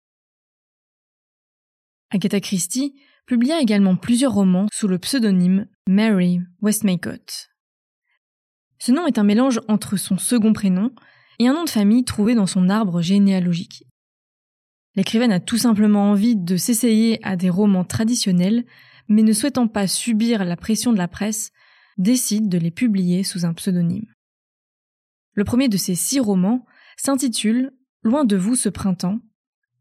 Agatha 2.15 2.41
Christie 2.41 2.95
publia 3.27 3.61
également 3.61 3.97
plusieurs 3.97 4.35
romans 4.35 4.67
sous 4.71 4.87
le 4.87 4.99
pseudonyme 4.99 5.67
Mary 5.89 6.41
Westmacott. 6.61 7.49
Ce 8.79 8.93
nom 8.93 9.07
est 9.07 9.19
un 9.19 9.25
mélange 9.25 9.61
entre 9.67 9.97
son 9.97 10.19
second 10.19 10.53
prénom 10.53 10.91
et 11.39 11.49
un 11.49 11.55
nom 11.55 11.65
de 11.65 11.71
famille 11.71 12.05
trouvé 12.05 12.35
dans 12.35 12.47
son 12.47 12.69
arbre 12.69 13.01
généalogique. 13.01 13.85
L'écrivaine 14.95 15.33
a 15.33 15.41
tout 15.41 15.57
simplement 15.57 16.11
envie 16.11 16.37
de 16.37 16.59
s'essayer 16.59 17.19
à 17.27 17.37
des 17.37 17.49
romans 17.49 17.85
traditionnels, 17.85 18.67
mais 19.09 19.23
ne 19.23 19.33
souhaitant 19.33 19.67
pas 19.67 19.87
subir 19.87 20.45
la 20.45 20.57
pression 20.57 20.93
de 20.93 20.99
la 20.99 21.09
presse, 21.09 21.51
décide 21.97 22.51
de 22.51 22.59
les 22.59 22.71
publier 22.71 23.23
sous 23.23 23.47
un 23.47 23.55
pseudonyme. 23.55 24.13
Le 25.33 25.45
premier 25.45 25.71
de 25.71 25.79
ces 25.79 25.95
six 25.95 26.21
romans, 26.21 26.67
s'intitule 26.99 27.73
Loin 28.03 28.25
de 28.25 28.37
vous 28.37 28.57
ce 28.57 28.69
printemps, 28.69 29.21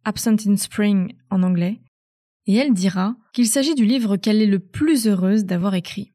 Absent 0.06 0.48
in 0.48 0.56
Spring 0.56 1.14
en 1.30 1.44
anglais, 1.44 1.82
et 2.48 2.56
elle 2.56 2.74
dira 2.74 3.16
qu'il 3.34 3.48
s'agit 3.48 3.76
du 3.76 3.86
livre 3.86 4.18
qu'elle 4.18 4.42
est 4.42 4.48
le 4.48 4.60
plus 4.60 5.08
heureuse 5.08 5.46
d'avoir 5.46 5.76
écrit. 5.76 6.14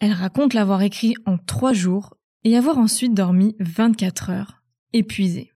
Elle 0.00 0.12
raconte 0.12 0.54
l'avoir 0.54 0.82
écrit 0.82 1.14
en 1.26 1.38
trois 1.38 1.72
jours 1.72 2.14
et 2.44 2.56
avoir 2.56 2.78
ensuite 2.78 3.14
dormi 3.14 3.56
24 3.60 4.30
heures, 4.30 4.62
épuisée. 4.92 5.52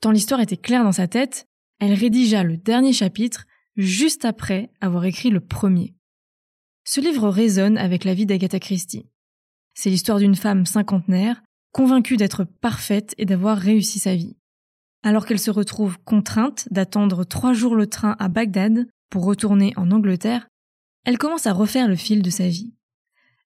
Tant 0.00 0.10
l'histoire 0.10 0.40
était 0.40 0.56
claire 0.56 0.84
dans 0.84 0.92
sa 0.92 1.08
tête, 1.08 1.46
elle 1.78 1.94
rédigea 1.94 2.42
le 2.42 2.56
dernier 2.56 2.92
chapitre 2.92 3.46
juste 3.76 4.24
après 4.24 4.70
avoir 4.80 5.04
écrit 5.04 5.30
le 5.30 5.40
premier. 5.40 5.94
Ce 6.84 7.00
livre 7.00 7.28
résonne 7.28 7.78
avec 7.78 8.04
la 8.04 8.14
vie 8.14 8.26
d'Agatha 8.26 8.58
Christie. 8.58 9.08
C'est 9.74 9.90
l'histoire 9.90 10.18
d'une 10.18 10.34
femme 10.34 10.66
cinquantenaire, 10.66 11.42
convaincue 11.72 12.16
d'être 12.16 12.44
parfaite 12.44 13.14
et 13.18 13.24
d'avoir 13.24 13.56
réussi 13.56 13.98
sa 13.98 14.14
vie. 14.14 14.36
Alors 15.02 15.26
qu'elle 15.26 15.38
se 15.38 15.50
retrouve 15.50 15.98
contrainte 16.04 16.68
d'attendre 16.70 17.24
trois 17.24 17.52
jours 17.52 17.74
le 17.74 17.88
train 17.88 18.16
à 18.18 18.28
Bagdad 18.28 18.86
pour 19.10 19.24
retourner 19.24 19.72
en 19.76 19.90
Angleterre, 19.90 20.48
elle 21.04 21.18
commence 21.18 21.46
à 21.46 21.52
refaire 21.52 21.88
le 21.88 21.96
fil 21.96 22.22
de 22.22 22.30
sa 22.30 22.48
vie. 22.48 22.74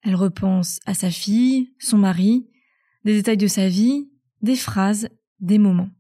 Elle 0.03 0.15
repense 0.15 0.79
à 0.85 0.95
sa 0.95 1.11
fille, 1.11 1.75
son 1.79 1.99
mari, 1.99 2.47
des 3.05 3.15
détails 3.15 3.39
de 3.39 3.47
sa 3.47 3.69
vie, 3.69 4.11
des 4.43 4.57
phrases, 4.57 5.09
des 5.41 5.59
moments. 5.59 5.91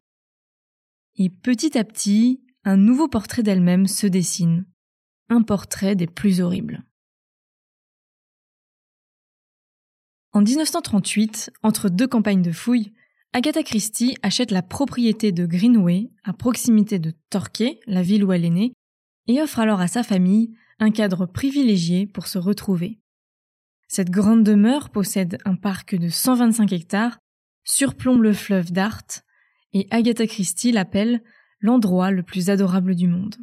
Et 1.17 1.31
petit 1.31 1.79
à 1.79 1.85
petit, 1.85 2.43
un 2.65 2.77
nouveau 2.77 3.09
portrait 3.09 3.43
d'elle-même 3.43 3.87
se 3.87 4.07
dessine. 4.07 4.67
Un 5.29 5.43
portrait 5.43 5.97
des 5.97 6.07
plus 6.07 6.41
horribles. 6.41 6.85
En 10.33 10.43
1938, 10.43 11.51
entre 11.63 11.89
deux 11.89 12.07
campagnes 12.07 12.43
de 12.43 12.53
fouilles, 12.53 12.93
Agatha 13.33 13.63
Christie 13.63 14.17
achète 14.23 14.51
la 14.51 14.63
propriété 14.63 15.33
de 15.33 15.47
Greenway, 15.47 16.11
à 16.25 16.33
proximité 16.33 16.99
de 16.99 17.13
Torquay, 17.31 17.81
la 17.87 18.03
ville 18.03 18.25
où 18.25 18.33
elle 18.33 18.45
est 18.45 18.51
née, 18.51 18.73
et 19.27 19.43
offre 19.43 19.59
alors 19.59 19.81
à 19.81 19.89
sa 19.89 20.03
famille 20.03 20.57
un 20.79 20.91
cadre 20.91 21.27
privilégié 21.27 22.07
pour 22.07 22.27
se 22.27 22.39
retrouver. 22.39 22.99
Cette 23.89 24.11
grande 24.11 24.43
demeure 24.43 24.91
possède 24.91 25.39
un 25.45 25.55
parc 25.55 25.95
de 25.95 26.09
125 26.09 26.73
hectares, 26.73 27.19
surplombe 27.65 28.23
le 28.23 28.33
fleuve 28.33 28.73
Dart, 28.73 29.05
et 29.73 29.87
Agatha 29.91 30.27
Christie 30.27 30.73
l'appelle 30.73 31.23
l'endroit 31.61 32.11
le 32.11 32.23
plus 32.23 32.51
adorable 32.51 32.95
du 32.95 33.07
monde. 33.07 33.37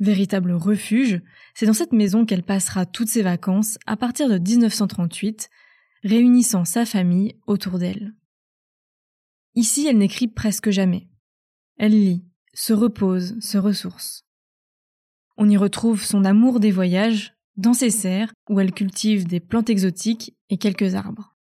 Véritable 0.00 0.52
refuge, 0.52 1.20
c'est 1.54 1.66
dans 1.66 1.72
cette 1.72 1.92
maison 1.92 2.26
qu'elle 2.26 2.42
passera 2.42 2.84
toutes 2.84 3.08
ses 3.08 3.22
vacances 3.22 3.78
à 3.86 3.96
partir 3.96 4.28
de 4.28 4.38
1938, 4.38 5.50
réunissant 6.02 6.64
sa 6.64 6.84
famille 6.84 7.36
autour 7.46 7.78
d'elle. 7.78 8.12
Ici, 9.54 9.86
elle 9.86 9.98
n'écrit 9.98 10.28
presque 10.28 10.70
jamais. 10.70 11.08
Elle 11.76 11.92
lit, 11.92 12.24
se 12.54 12.72
repose, 12.72 13.38
se 13.40 13.58
ressource. 13.58 14.24
On 15.36 15.48
y 15.48 15.56
retrouve 15.56 16.02
son 16.02 16.24
amour 16.24 16.60
des 16.60 16.70
voyages 16.70 17.34
dans 17.56 17.74
ses 17.74 17.90
serres 17.90 18.32
où 18.48 18.60
elle 18.60 18.72
cultive 18.72 19.26
des 19.26 19.40
plantes 19.40 19.70
exotiques 19.70 20.36
et 20.50 20.58
quelques 20.58 20.94
arbres. 20.94 21.34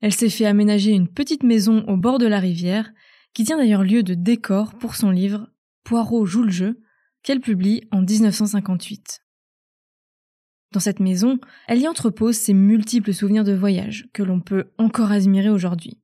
Elle 0.00 0.12
s'est 0.12 0.30
fait 0.30 0.46
aménager 0.46 0.90
une 0.90 1.08
petite 1.08 1.44
maison 1.44 1.84
au 1.86 1.96
bord 1.96 2.18
de 2.18 2.26
la 2.26 2.40
rivière 2.40 2.92
qui 3.34 3.44
tient 3.44 3.56
d'ailleurs 3.56 3.84
lieu 3.84 4.02
de 4.02 4.14
décor 4.14 4.74
pour 4.74 4.96
son 4.96 5.10
livre 5.10 5.48
Poirot 5.84 6.26
joue 6.26 6.42
le 6.42 6.50
jeu, 6.50 6.80
qu'elle 7.22 7.40
publie 7.40 7.82
en 7.90 8.02
1958. 8.02 9.22
Dans 10.72 10.80
cette 10.80 11.00
maison, 11.00 11.38
elle 11.68 11.80
y 11.80 11.88
entrepose 11.88 12.36
ses 12.36 12.54
multiples 12.54 13.12
souvenirs 13.12 13.44
de 13.44 13.52
voyage 13.52 14.08
que 14.12 14.22
l'on 14.22 14.40
peut 14.40 14.72
encore 14.78 15.12
admirer 15.12 15.50
aujourd'hui. 15.50 16.01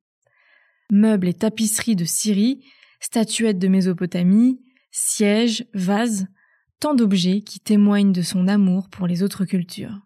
Meubles 0.90 1.28
et 1.28 1.34
tapisseries 1.34 1.96
de 1.96 2.04
Syrie, 2.04 2.64
statuettes 3.00 3.58
de 3.58 3.68
Mésopotamie, 3.68 4.60
sièges, 4.90 5.66
vases, 5.74 6.26
tant 6.80 6.94
d'objets 6.94 7.42
qui 7.42 7.60
témoignent 7.60 8.12
de 8.12 8.22
son 8.22 8.48
amour 8.48 8.88
pour 8.88 9.06
les 9.06 9.22
autres 9.22 9.44
cultures. 9.44 10.00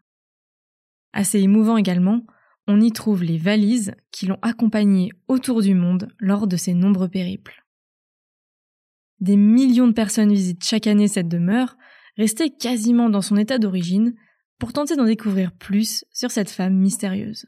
Assez 1.12 1.38
émouvant 1.40 1.76
également, 1.76 2.26
on 2.66 2.80
y 2.80 2.92
trouve 2.92 3.22
les 3.22 3.38
valises 3.38 3.94
qui 4.10 4.26
l'ont 4.26 4.38
accompagné 4.42 5.10
autour 5.28 5.62
du 5.62 5.74
monde 5.74 6.08
lors 6.18 6.46
de 6.46 6.56
ses 6.56 6.74
nombreux 6.74 7.08
périples. 7.08 7.64
Des 9.20 9.36
millions 9.36 9.86
de 9.86 9.92
personnes 9.92 10.32
visitent 10.32 10.64
chaque 10.64 10.86
année 10.86 11.08
cette 11.08 11.28
demeure, 11.28 11.76
restée 12.16 12.50
quasiment 12.50 13.08
dans 13.08 13.22
son 13.22 13.36
état 13.36 13.58
d'origine, 13.58 14.14
pour 14.58 14.72
tenter 14.72 14.96
d'en 14.96 15.04
découvrir 15.04 15.52
plus 15.52 16.04
sur 16.12 16.30
cette 16.30 16.50
femme 16.50 16.76
mystérieuse. 16.76 17.46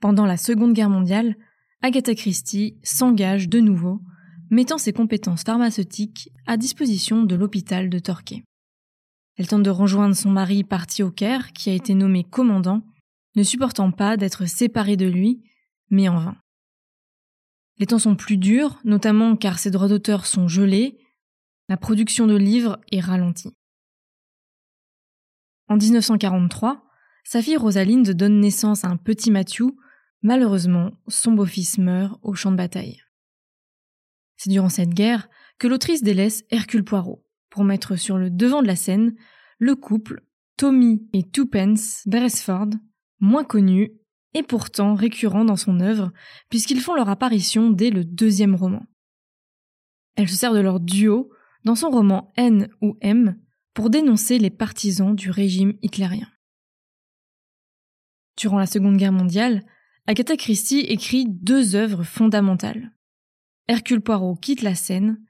Pendant 0.00 0.26
la 0.26 0.36
Seconde 0.36 0.72
Guerre 0.72 0.90
mondiale, 0.90 1.36
Agatha 1.82 2.14
Christie 2.14 2.78
s'engage 2.82 3.48
de 3.48 3.60
nouveau, 3.60 4.00
mettant 4.50 4.78
ses 4.78 4.92
compétences 4.92 5.42
pharmaceutiques 5.42 6.30
à 6.46 6.56
disposition 6.56 7.24
de 7.24 7.34
l'hôpital 7.34 7.90
de 7.90 7.98
Torquay. 7.98 8.44
Elle 9.36 9.48
tente 9.48 9.62
de 9.62 9.70
rejoindre 9.70 10.16
son 10.16 10.30
mari 10.30 10.64
parti 10.64 11.02
au 11.02 11.10
Caire, 11.10 11.52
qui 11.52 11.70
a 11.70 11.74
été 11.74 11.94
nommé 11.94 12.24
commandant, 12.24 12.82
ne 13.36 13.42
supportant 13.42 13.90
pas 13.90 14.16
d'être 14.16 14.46
séparée 14.46 14.96
de 14.96 15.06
lui, 15.06 15.42
mais 15.90 16.08
en 16.08 16.18
vain. 16.18 16.36
Les 17.78 17.86
temps 17.86 18.00
sont 18.00 18.16
plus 18.16 18.36
durs, 18.36 18.80
notamment 18.84 19.36
car 19.36 19.58
ses 19.58 19.70
droits 19.70 19.88
d'auteur 19.88 20.26
sont 20.26 20.48
gelés, 20.48 20.98
la 21.68 21.76
production 21.76 22.26
de 22.26 22.34
livres 22.34 22.80
est 22.90 23.00
ralentie. 23.00 23.54
En 25.68 25.76
1943, 25.76 26.84
sa 27.24 27.42
fille 27.42 27.58
Rosalinde 27.58 28.10
donne 28.10 28.40
naissance 28.40 28.84
à 28.84 28.88
un 28.88 28.96
petit 28.96 29.30
Matthew. 29.30 29.66
Malheureusement, 30.22 30.92
son 31.06 31.32
beau-fils 31.32 31.78
meurt 31.78 32.18
au 32.22 32.34
champ 32.34 32.50
de 32.50 32.56
bataille. 32.56 33.02
C'est 34.36 34.50
durant 34.50 34.68
cette 34.68 34.90
guerre 34.90 35.28
que 35.58 35.68
l'autrice 35.68 36.02
délaisse 36.02 36.44
Hercule 36.50 36.84
Poirot, 36.84 37.24
pour 37.50 37.64
mettre 37.64 37.96
sur 37.96 38.18
le 38.18 38.30
devant 38.30 38.62
de 38.62 38.66
la 38.66 38.76
scène 38.76 39.14
le 39.58 39.74
couple 39.74 40.22
Tommy 40.56 41.08
et 41.12 41.22
Twopence 41.22 42.02
Beresford, 42.06 42.70
moins 43.20 43.44
connus 43.44 43.92
et 44.34 44.42
pourtant 44.42 44.94
récurrents 44.94 45.44
dans 45.44 45.56
son 45.56 45.80
œuvre, 45.80 46.12
puisqu'ils 46.48 46.80
font 46.80 46.94
leur 46.94 47.08
apparition 47.08 47.70
dès 47.70 47.90
le 47.90 48.04
deuxième 48.04 48.54
roman. 48.54 48.86
Elle 50.16 50.28
se 50.28 50.36
sert 50.36 50.52
de 50.52 50.60
leur 50.60 50.80
duo 50.80 51.30
dans 51.64 51.74
son 51.74 51.90
roman 51.90 52.32
N 52.36 52.68
ou 52.80 52.96
M 53.00 53.38
pour 53.74 53.90
dénoncer 53.90 54.38
les 54.38 54.50
partisans 54.50 55.14
du 55.14 55.30
régime 55.30 55.74
hitlérien. 55.82 56.28
Durant 58.36 58.58
la 58.58 58.66
Seconde 58.66 58.96
Guerre 58.96 59.12
mondiale, 59.12 59.64
Agatha 60.08 60.38
Christie 60.38 60.78
écrit 60.88 61.26
deux 61.28 61.76
œuvres 61.76 62.02
fondamentales. 62.02 62.92
Hercule 63.68 64.00
Poirot 64.00 64.36
quitte 64.36 64.62
la 64.62 64.74
scène 64.74 65.22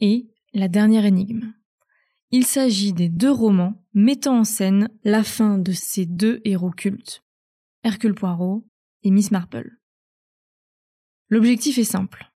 et 0.00 0.30
La 0.54 0.68
dernière 0.68 1.04
énigme. 1.04 1.52
Il 2.30 2.46
s'agit 2.46 2.94
des 2.94 3.10
deux 3.10 3.30
romans 3.30 3.84
mettant 3.92 4.38
en 4.38 4.44
scène 4.44 4.88
la 5.04 5.24
fin 5.24 5.58
de 5.58 5.72
ces 5.72 6.06
deux 6.06 6.40
héros 6.46 6.70
cultes, 6.70 7.22
Hercule 7.82 8.14
Poirot 8.14 8.66
et 9.02 9.10
Miss 9.10 9.30
Marple. 9.30 9.76
L'objectif 11.28 11.76
est 11.76 11.84
simple. 11.84 12.32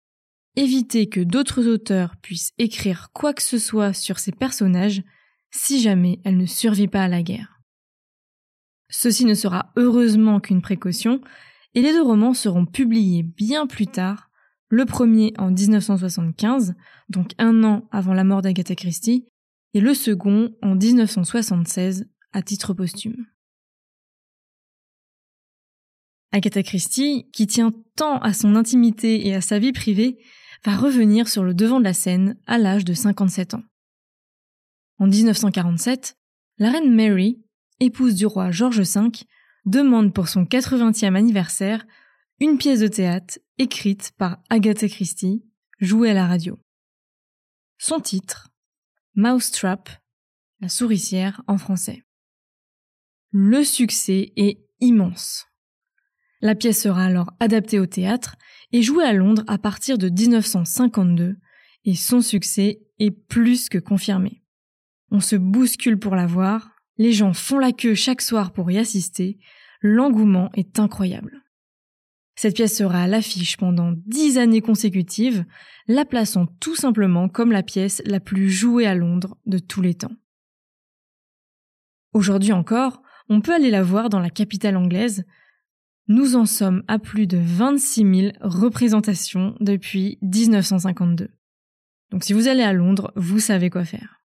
Éviter 0.56 1.10
que 1.10 1.20
d'autres 1.20 1.66
auteurs 1.66 2.16
puissent 2.16 2.54
écrire 2.56 3.10
quoi 3.12 3.34
que 3.34 3.42
ce 3.42 3.58
soit 3.58 3.92
sur 3.92 4.18
ces 4.18 4.32
personnages 4.32 5.02
si 5.50 5.82
jamais 5.82 6.18
elle 6.24 6.38
ne 6.38 6.46
survit 6.46 6.88
pas 6.88 7.04
à 7.04 7.08
la 7.08 7.22
guerre. 7.22 7.60
Ceci 8.88 9.26
ne 9.26 9.34
sera 9.34 9.70
heureusement 9.76 10.40
qu'une 10.40 10.62
précaution, 10.62 11.20
et 11.74 11.82
les 11.82 11.92
deux 11.92 12.02
romans 12.02 12.34
seront 12.34 12.66
publiés 12.66 13.22
bien 13.22 13.66
plus 13.66 13.86
tard, 13.86 14.30
le 14.68 14.84
premier 14.84 15.32
en 15.38 15.50
1975, 15.50 16.74
donc 17.08 17.32
un 17.38 17.62
an 17.64 17.88
avant 17.90 18.14
la 18.14 18.24
mort 18.24 18.42
d'Agatha 18.42 18.74
Christie, 18.74 19.26
et 19.74 19.80
le 19.80 19.92
second 19.94 20.54
en 20.62 20.74
1976 20.74 22.06
à 22.32 22.42
titre 22.42 22.74
posthume. 22.74 23.26
Agatha 26.32 26.62
Christie, 26.64 27.28
qui 27.32 27.46
tient 27.46 27.72
tant 27.96 28.18
à 28.18 28.32
son 28.32 28.56
intimité 28.56 29.28
et 29.28 29.34
à 29.34 29.40
sa 29.40 29.60
vie 29.60 29.72
privée, 29.72 30.18
va 30.64 30.76
revenir 30.76 31.28
sur 31.28 31.44
le 31.44 31.54
devant 31.54 31.78
de 31.78 31.84
la 31.84 31.92
scène 31.92 32.36
à 32.46 32.58
l'âge 32.58 32.84
de 32.84 32.94
57 32.94 33.54
ans. 33.54 33.62
En 34.98 35.06
1947, 35.06 36.16
la 36.58 36.70
reine 36.70 36.92
Mary, 36.92 37.40
épouse 37.80 38.14
du 38.14 38.26
roi 38.26 38.50
George 38.50 38.80
V, 38.80 39.10
demande 39.64 40.12
pour 40.12 40.28
son 40.28 40.44
80e 40.44 41.14
anniversaire 41.14 41.86
une 42.40 42.58
pièce 42.58 42.80
de 42.80 42.88
théâtre 42.88 43.38
écrite 43.58 44.12
par 44.18 44.38
Agatha 44.50 44.88
Christie, 44.88 45.44
jouée 45.80 46.10
à 46.10 46.14
la 46.14 46.26
radio. 46.26 46.58
Son 47.78 48.00
titre, 48.00 48.50
Mousetrap, 49.14 49.88
la 50.60 50.68
souricière 50.68 51.42
en 51.46 51.58
français. 51.58 52.04
Le 53.30 53.64
succès 53.64 54.32
est 54.36 54.64
immense. 54.80 55.46
La 56.40 56.54
pièce 56.54 56.82
sera 56.82 57.04
alors 57.04 57.32
adaptée 57.40 57.78
au 57.78 57.86
théâtre 57.86 58.36
et 58.72 58.82
jouée 58.82 59.04
à 59.04 59.12
Londres 59.12 59.44
à 59.46 59.58
partir 59.58 59.98
de 59.98 60.08
1952 60.08 61.36
et 61.84 61.94
son 61.94 62.20
succès 62.20 62.80
est 62.98 63.10
plus 63.10 63.68
que 63.68 63.78
confirmé. 63.78 64.42
On 65.10 65.20
se 65.20 65.36
bouscule 65.36 65.98
pour 65.98 66.16
la 66.16 66.26
voir, 66.26 66.73
les 66.98 67.12
gens 67.12 67.32
font 67.32 67.58
la 67.58 67.72
queue 67.72 67.94
chaque 67.94 68.22
soir 68.22 68.52
pour 68.52 68.70
y 68.70 68.78
assister, 68.78 69.38
l'engouement 69.80 70.50
est 70.54 70.78
incroyable. 70.78 71.42
Cette 72.36 72.56
pièce 72.56 72.76
sera 72.76 73.02
à 73.02 73.06
l'affiche 73.06 73.56
pendant 73.56 73.92
dix 74.06 74.38
années 74.38 74.60
consécutives, 74.60 75.44
la 75.86 76.04
plaçant 76.04 76.46
tout 76.60 76.74
simplement 76.74 77.28
comme 77.28 77.52
la 77.52 77.62
pièce 77.62 78.02
la 78.06 78.18
plus 78.18 78.50
jouée 78.50 78.86
à 78.86 78.94
Londres 78.94 79.36
de 79.46 79.58
tous 79.58 79.82
les 79.82 79.94
temps. 79.94 80.16
Aujourd'hui 82.12 82.52
encore, 82.52 83.02
on 83.28 83.40
peut 83.40 83.54
aller 83.54 83.70
la 83.70 83.82
voir 83.82 84.08
dans 84.08 84.20
la 84.20 84.30
capitale 84.30 84.76
anglaise. 84.76 85.24
Nous 86.08 86.36
en 86.36 86.44
sommes 86.44 86.82
à 86.88 86.98
plus 86.98 87.26
de 87.26 87.38
26 87.38 88.20
000 88.20 88.32
représentations 88.40 89.56
depuis 89.60 90.18
1952. 90.22 91.30
Donc 92.10 92.24
si 92.24 92.32
vous 92.32 92.48
allez 92.48 92.62
à 92.62 92.72
Londres, 92.72 93.12
vous 93.16 93.40
savez 93.40 93.70
quoi 93.70 93.84
faire. 93.84 94.23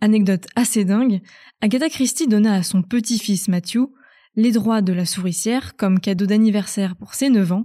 Anecdote 0.00 0.46
assez 0.56 0.84
dingue, 0.84 1.22
Agatha 1.60 1.88
Christie 1.88 2.28
donna 2.28 2.54
à 2.54 2.62
son 2.62 2.82
petit-fils 2.82 3.48
Matthew 3.48 3.88
les 4.36 4.52
droits 4.52 4.82
de 4.82 4.92
la 4.92 5.06
souricière 5.06 5.76
comme 5.76 6.00
cadeau 6.00 6.26
d'anniversaire 6.26 6.96
pour 6.96 7.14
ses 7.14 7.30
9 7.30 7.52
ans, 7.52 7.64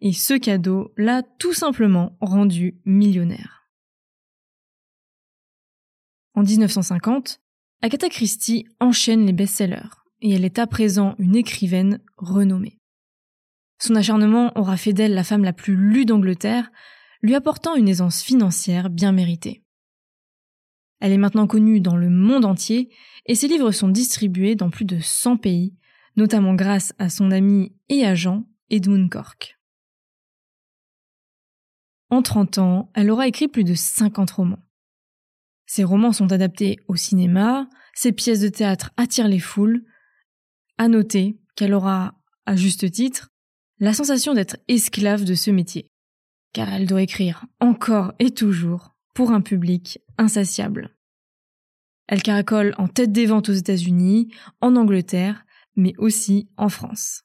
et 0.00 0.12
ce 0.12 0.34
cadeau 0.34 0.92
l'a 0.96 1.22
tout 1.22 1.52
simplement 1.52 2.16
rendu 2.20 2.78
millionnaire. 2.84 3.68
En 6.34 6.42
1950, 6.42 7.40
Agatha 7.82 8.08
Christie 8.08 8.66
enchaîne 8.80 9.26
les 9.26 9.32
best-sellers, 9.32 9.90
et 10.20 10.32
elle 10.32 10.44
est 10.44 10.58
à 10.58 10.66
présent 10.66 11.14
une 11.18 11.36
écrivaine 11.36 12.00
renommée. 12.16 12.78
Son 13.78 13.96
acharnement 13.96 14.52
aura 14.56 14.76
fait 14.76 14.92
d'elle 14.92 15.14
la 15.14 15.24
femme 15.24 15.44
la 15.44 15.52
plus 15.52 15.76
lue 15.76 16.06
d'Angleterre, 16.06 16.70
lui 17.22 17.34
apportant 17.34 17.74
une 17.74 17.88
aisance 17.88 18.22
financière 18.22 18.90
bien 18.90 19.12
méritée. 19.12 19.63
Elle 21.04 21.12
est 21.12 21.18
maintenant 21.18 21.46
connue 21.46 21.82
dans 21.82 21.98
le 21.98 22.08
monde 22.08 22.46
entier 22.46 22.88
et 23.26 23.34
ses 23.34 23.46
livres 23.46 23.72
sont 23.72 23.90
distribués 23.90 24.54
dans 24.54 24.70
plus 24.70 24.86
de 24.86 25.00
100 25.00 25.36
pays, 25.36 25.74
notamment 26.16 26.54
grâce 26.54 26.94
à 26.98 27.10
son 27.10 27.30
ami 27.30 27.76
et 27.90 28.06
agent 28.06 28.46
Edmund 28.70 29.10
Cork. 29.10 29.60
En 32.08 32.22
30 32.22 32.56
ans, 32.56 32.90
elle 32.94 33.10
aura 33.10 33.28
écrit 33.28 33.48
plus 33.48 33.64
de 33.64 33.74
50 33.74 34.30
romans. 34.30 34.64
Ses 35.66 35.84
romans 35.84 36.14
sont 36.14 36.32
adaptés 36.32 36.78
au 36.88 36.96
cinéma, 36.96 37.68
ses 37.92 38.12
pièces 38.12 38.40
de 38.40 38.48
théâtre 38.48 38.90
attirent 38.96 39.28
les 39.28 39.40
foules. 39.40 39.84
À 40.78 40.88
noter 40.88 41.38
qu'elle 41.54 41.74
aura, 41.74 42.18
à 42.46 42.56
juste 42.56 42.90
titre, 42.90 43.28
la 43.78 43.92
sensation 43.92 44.32
d'être 44.32 44.56
esclave 44.68 45.24
de 45.24 45.34
ce 45.34 45.50
métier, 45.50 45.86
car 46.54 46.72
elle 46.72 46.86
doit 46.86 47.02
écrire 47.02 47.44
encore 47.60 48.14
et 48.18 48.30
toujours 48.30 48.96
pour 49.12 49.32
un 49.32 49.42
public 49.42 50.00
insatiable. 50.16 50.93
Elle 52.06 52.22
caracole 52.22 52.74
en 52.78 52.88
tête 52.88 53.12
des 53.12 53.26
ventes 53.26 53.48
aux 53.48 53.54
États-Unis, 53.54 54.32
en 54.60 54.76
Angleterre, 54.76 55.44
mais 55.76 55.94
aussi 55.98 56.48
en 56.56 56.68
France. 56.68 57.22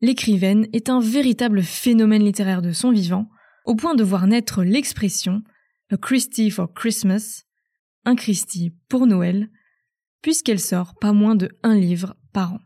L'écrivaine 0.00 0.68
est 0.72 0.90
un 0.90 1.00
véritable 1.00 1.62
phénomène 1.62 2.24
littéraire 2.24 2.62
de 2.62 2.72
son 2.72 2.90
vivant, 2.90 3.28
au 3.64 3.74
point 3.74 3.94
de 3.94 4.04
voir 4.04 4.26
naître 4.26 4.62
l'expression 4.62 5.42
A 5.90 5.96
Christie 5.96 6.50
for 6.50 6.72
Christmas, 6.72 7.44
un 8.04 8.14
Christie 8.14 8.74
pour 8.88 9.06
Noël, 9.06 9.50
puisqu'elle 10.22 10.60
sort 10.60 10.94
pas 10.98 11.12
moins 11.12 11.34
de 11.34 11.48
un 11.62 11.74
livre 11.74 12.16
par 12.32 12.54
an. 12.54 12.60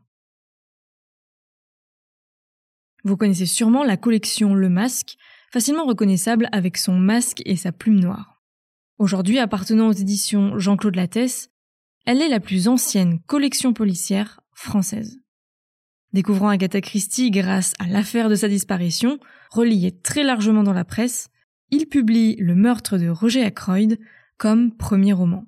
Vous 3.04 3.16
connaissez 3.16 3.46
sûrement 3.46 3.82
la 3.82 3.96
collection 3.96 4.54
Le 4.54 4.68
Masque, 4.68 5.16
facilement 5.50 5.86
reconnaissable 5.86 6.48
avec 6.52 6.76
son 6.76 6.94
masque 6.94 7.42
et 7.44 7.56
sa 7.56 7.72
plume 7.72 7.98
noire. 7.98 8.31
Aujourd'hui 8.98 9.38
appartenant 9.38 9.88
aux 9.88 9.92
éditions 9.92 10.58
Jean-Claude 10.58 10.96
Lattès, 10.96 11.50
elle 12.04 12.20
est 12.20 12.28
la 12.28 12.40
plus 12.40 12.68
ancienne 12.68 13.20
collection 13.26 13.72
policière 13.72 14.40
française. 14.52 15.18
Découvrant 16.12 16.48
Agatha 16.48 16.80
Christie 16.80 17.30
grâce 17.30 17.72
à 17.78 17.86
l'affaire 17.86 18.28
de 18.28 18.34
sa 18.34 18.48
disparition, 18.48 19.18
reliée 19.50 19.92
très 19.92 20.22
largement 20.24 20.62
dans 20.62 20.74
la 20.74 20.84
presse, 20.84 21.28
il 21.70 21.86
publie 21.86 22.36
Le 22.36 22.54
meurtre 22.54 22.98
de 22.98 23.08
Roger 23.08 23.42
Ackroyd 23.42 23.98
comme 24.36 24.76
premier 24.76 25.14
roman. 25.14 25.46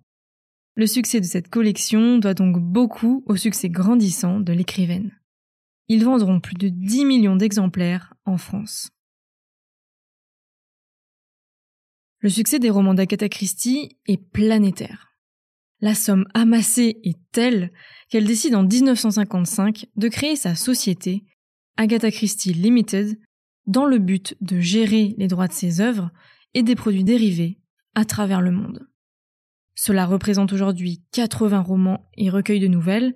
Le 0.75 0.87
succès 0.87 1.21
de 1.21 1.27
cette 1.27 1.49
collection 1.49 2.19
doit 2.19 2.35
donc 2.35 2.59
beaucoup 2.59 3.23
au 3.27 3.37
succès 3.37 3.69
grandissant 3.69 4.41
de 4.41 4.53
l'écrivaine. 4.53 5.13
Ils 5.89 6.05
vendront 6.05 6.41
plus 6.41 6.55
de 6.55 6.69
10 6.69 7.05
millions 7.05 7.37
d'exemplaires 7.37 8.15
en 8.25 8.39
France. 8.39 8.91
Le 12.25 12.31
succès 12.31 12.59
des 12.59 12.71
romans 12.71 12.95
d'Agatha 12.95 13.29
Christie 13.29 13.99
est 14.07 14.17
planétaire. 14.17 15.13
La 15.83 15.95
somme 15.95 16.25
amassée 16.33 16.99
est 17.05 17.19
telle 17.33 17.71
qu'elle 18.09 18.25
décide 18.25 18.55
en 18.55 18.63
1955 18.63 19.85
de 19.95 20.09
créer 20.09 20.35
sa 20.35 20.55
société, 20.55 21.27
Agatha 21.77 22.11
Christie 22.11 22.55
Limited, 22.55 23.19
dans 23.67 23.85
le 23.85 23.99
but 23.99 24.39
de 24.41 24.59
gérer 24.59 25.15
les 25.19 25.27
droits 25.27 25.49
de 25.49 25.53
ses 25.53 25.83
œuvres 25.83 26.13
et 26.55 26.63
des 26.63 26.77
produits 26.77 27.05
dérivés 27.05 27.59
à 27.95 28.07
travers 28.07 28.41
le 28.41 28.53
monde. 28.53 28.89
Cela 29.75 30.07
représente 30.07 30.55
aujourd'hui 30.55 31.03
80 31.13 31.61
romans 31.61 32.09
et 32.17 32.31
recueils 32.31 32.59
de 32.59 32.69
nouvelles, 32.69 33.15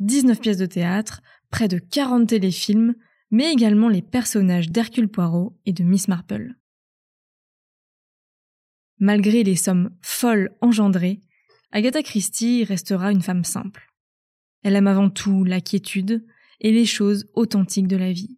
19 0.00 0.38
pièces 0.38 0.58
de 0.58 0.66
théâtre, 0.66 1.22
près 1.48 1.68
de 1.68 1.78
40 1.78 2.28
téléfilms, 2.28 2.94
mais 3.30 3.50
également 3.50 3.88
les 3.88 4.02
personnages 4.02 4.68
d'Hercule 4.68 5.08
Poirot 5.08 5.58
et 5.64 5.72
de 5.72 5.82
Miss 5.82 6.08
Marple. 6.08 6.59
Malgré 9.00 9.42
les 9.42 9.56
sommes 9.56 9.90
folles 10.02 10.54
engendrées, 10.60 11.20
Agatha 11.72 12.02
Christie 12.02 12.64
restera 12.64 13.10
une 13.10 13.22
femme 13.22 13.44
simple. 13.44 13.90
Elle 14.62 14.76
aime 14.76 14.86
avant 14.86 15.08
tout 15.08 15.42
la 15.42 15.62
quiétude 15.62 16.26
et 16.60 16.70
les 16.70 16.84
choses 16.84 17.26
authentiques 17.32 17.88
de 17.88 17.96
la 17.96 18.12
vie. 18.12 18.36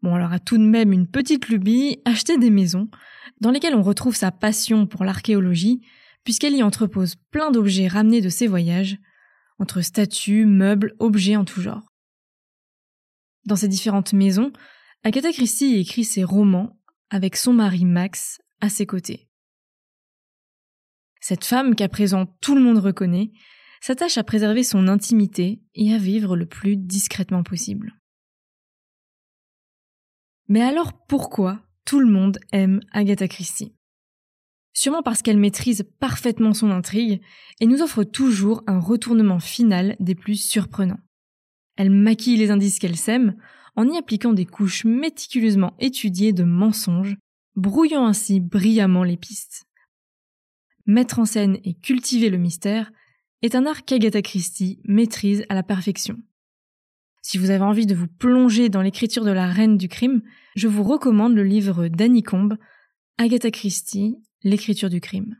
Bon, 0.00 0.14
alors 0.14 0.32
a 0.32 0.38
tout 0.38 0.56
de 0.56 0.64
même 0.64 0.92
une 0.92 1.06
petite 1.06 1.48
lubie, 1.48 2.00
acheter 2.06 2.38
des 2.38 2.48
maisons, 2.48 2.88
dans 3.40 3.50
lesquelles 3.50 3.74
on 3.74 3.82
retrouve 3.82 4.16
sa 4.16 4.32
passion 4.32 4.86
pour 4.86 5.04
l'archéologie, 5.04 5.82
puisqu'elle 6.24 6.56
y 6.56 6.62
entrepose 6.62 7.16
plein 7.30 7.50
d'objets 7.50 7.88
ramenés 7.88 8.22
de 8.22 8.30
ses 8.30 8.46
voyages, 8.46 8.98
entre 9.58 9.82
statues, 9.82 10.46
meubles, 10.46 10.94
objets 10.98 11.36
en 11.36 11.44
tout 11.44 11.60
genre. 11.60 11.92
Dans 13.44 13.56
ces 13.56 13.68
différentes 13.68 14.14
maisons, 14.14 14.52
Agatha 15.04 15.30
Christie 15.30 15.76
écrit 15.76 16.04
ses 16.04 16.24
romans 16.24 16.80
avec 17.10 17.36
son 17.36 17.52
mari 17.52 17.84
Max 17.84 18.40
à 18.60 18.70
ses 18.70 18.86
côtés. 18.86 19.28
Cette 21.22 21.44
femme 21.44 21.76
qu'à 21.76 21.88
présent 21.88 22.26
tout 22.40 22.56
le 22.56 22.60
monde 22.60 22.78
reconnaît 22.78 23.30
s'attache 23.80 24.18
à 24.18 24.24
préserver 24.24 24.64
son 24.64 24.88
intimité 24.88 25.62
et 25.76 25.94
à 25.94 25.98
vivre 25.98 26.36
le 26.36 26.46
plus 26.46 26.76
discrètement 26.76 27.44
possible. 27.44 27.94
Mais 30.48 30.62
alors 30.62 30.92
pourquoi 31.06 31.60
tout 31.84 32.00
le 32.00 32.10
monde 32.10 32.38
aime 32.50 32.80
Agatha 32.90 33.28
Christie? 33.28 33.72
Sûrement 34.74 35.04
parce 35.04 35.22
qu'elle 35.22 35.38
maîtrise 35.38 35.84
parfaitement 36.00 36.54
son 36.54 36.72
intrigue 36.72 37.22
et 37.60 37.66
nous 37.66 37.82
offre 37.82 38.02
toujours 38.02 38.64
un 38.66 38.80
retournement 38.80 39.38
final 39.38 39.94
des 40.00 40.16
plus 40.16 40.36
surprenants. 40.36 41.00
Elle 41.76 41.90
maquille 41.90 42.36
les 42.36 42.50
indices 42.50 42.80
qu'elle 42.80 42.96
sème 42.96 43.36
en 43.76 43.88
y 43.88 43.96
appliquant 43.96 44.32
des 44.32 44.46
couches 44.46 44.84
méticuleusement 44.84 45.74
étudiées 45.78 46.32
de 46.32 46.42
mensonges, 46.42 47.16
brouillant 47.54 48.06
ainsi 48.06 48.40
brillamment 48.40 49.04
les 49.04 49.16
pistes 49.16 49.66
mettre 50.86 51.18
en 51.18 51.24
scène 51.24 51.58
et 51.64 51.74
cultiver 51.74 52.30
le 52.30 52.38
mystère, 52.38 52.92
est 53.42 53.54
un 53.54 53.66
art 53.66 53.84
qu'Agatha 53.84 54.22
Christie 54.22 54.80
maîtrise 54.84 55.44
à 55.48 55.54
la 55.54 55.62
perfection. 55.62 56.16
Si 57.22 57.38
vous 57.38 57.50
avez 57.50 57.64
envie 57.64 57.86
de 57.86 57.94
vous 57.94 58.08
plonger 58.08 58.68
dans 58.68 58.82
l'écriture 58.82 59.24
de 59.24 59.30
la 59.30 59.46
reine 59.46 59.76
du 59.76 59.88
crime, 59.88 60.22
je 60.56 60.68
vous 60.68 60.82
recommande 60.82 61.34
le 61.34 61.44
livre 61.44 61.88
d'Annie 61.88 62.22
Combe, 62.22 62.56
Agatha 63.18 63.50
Christie, 63.50 64.16
l'écriture 64.42 64.90
du 64.90 65.00
crime. 65.00 65.36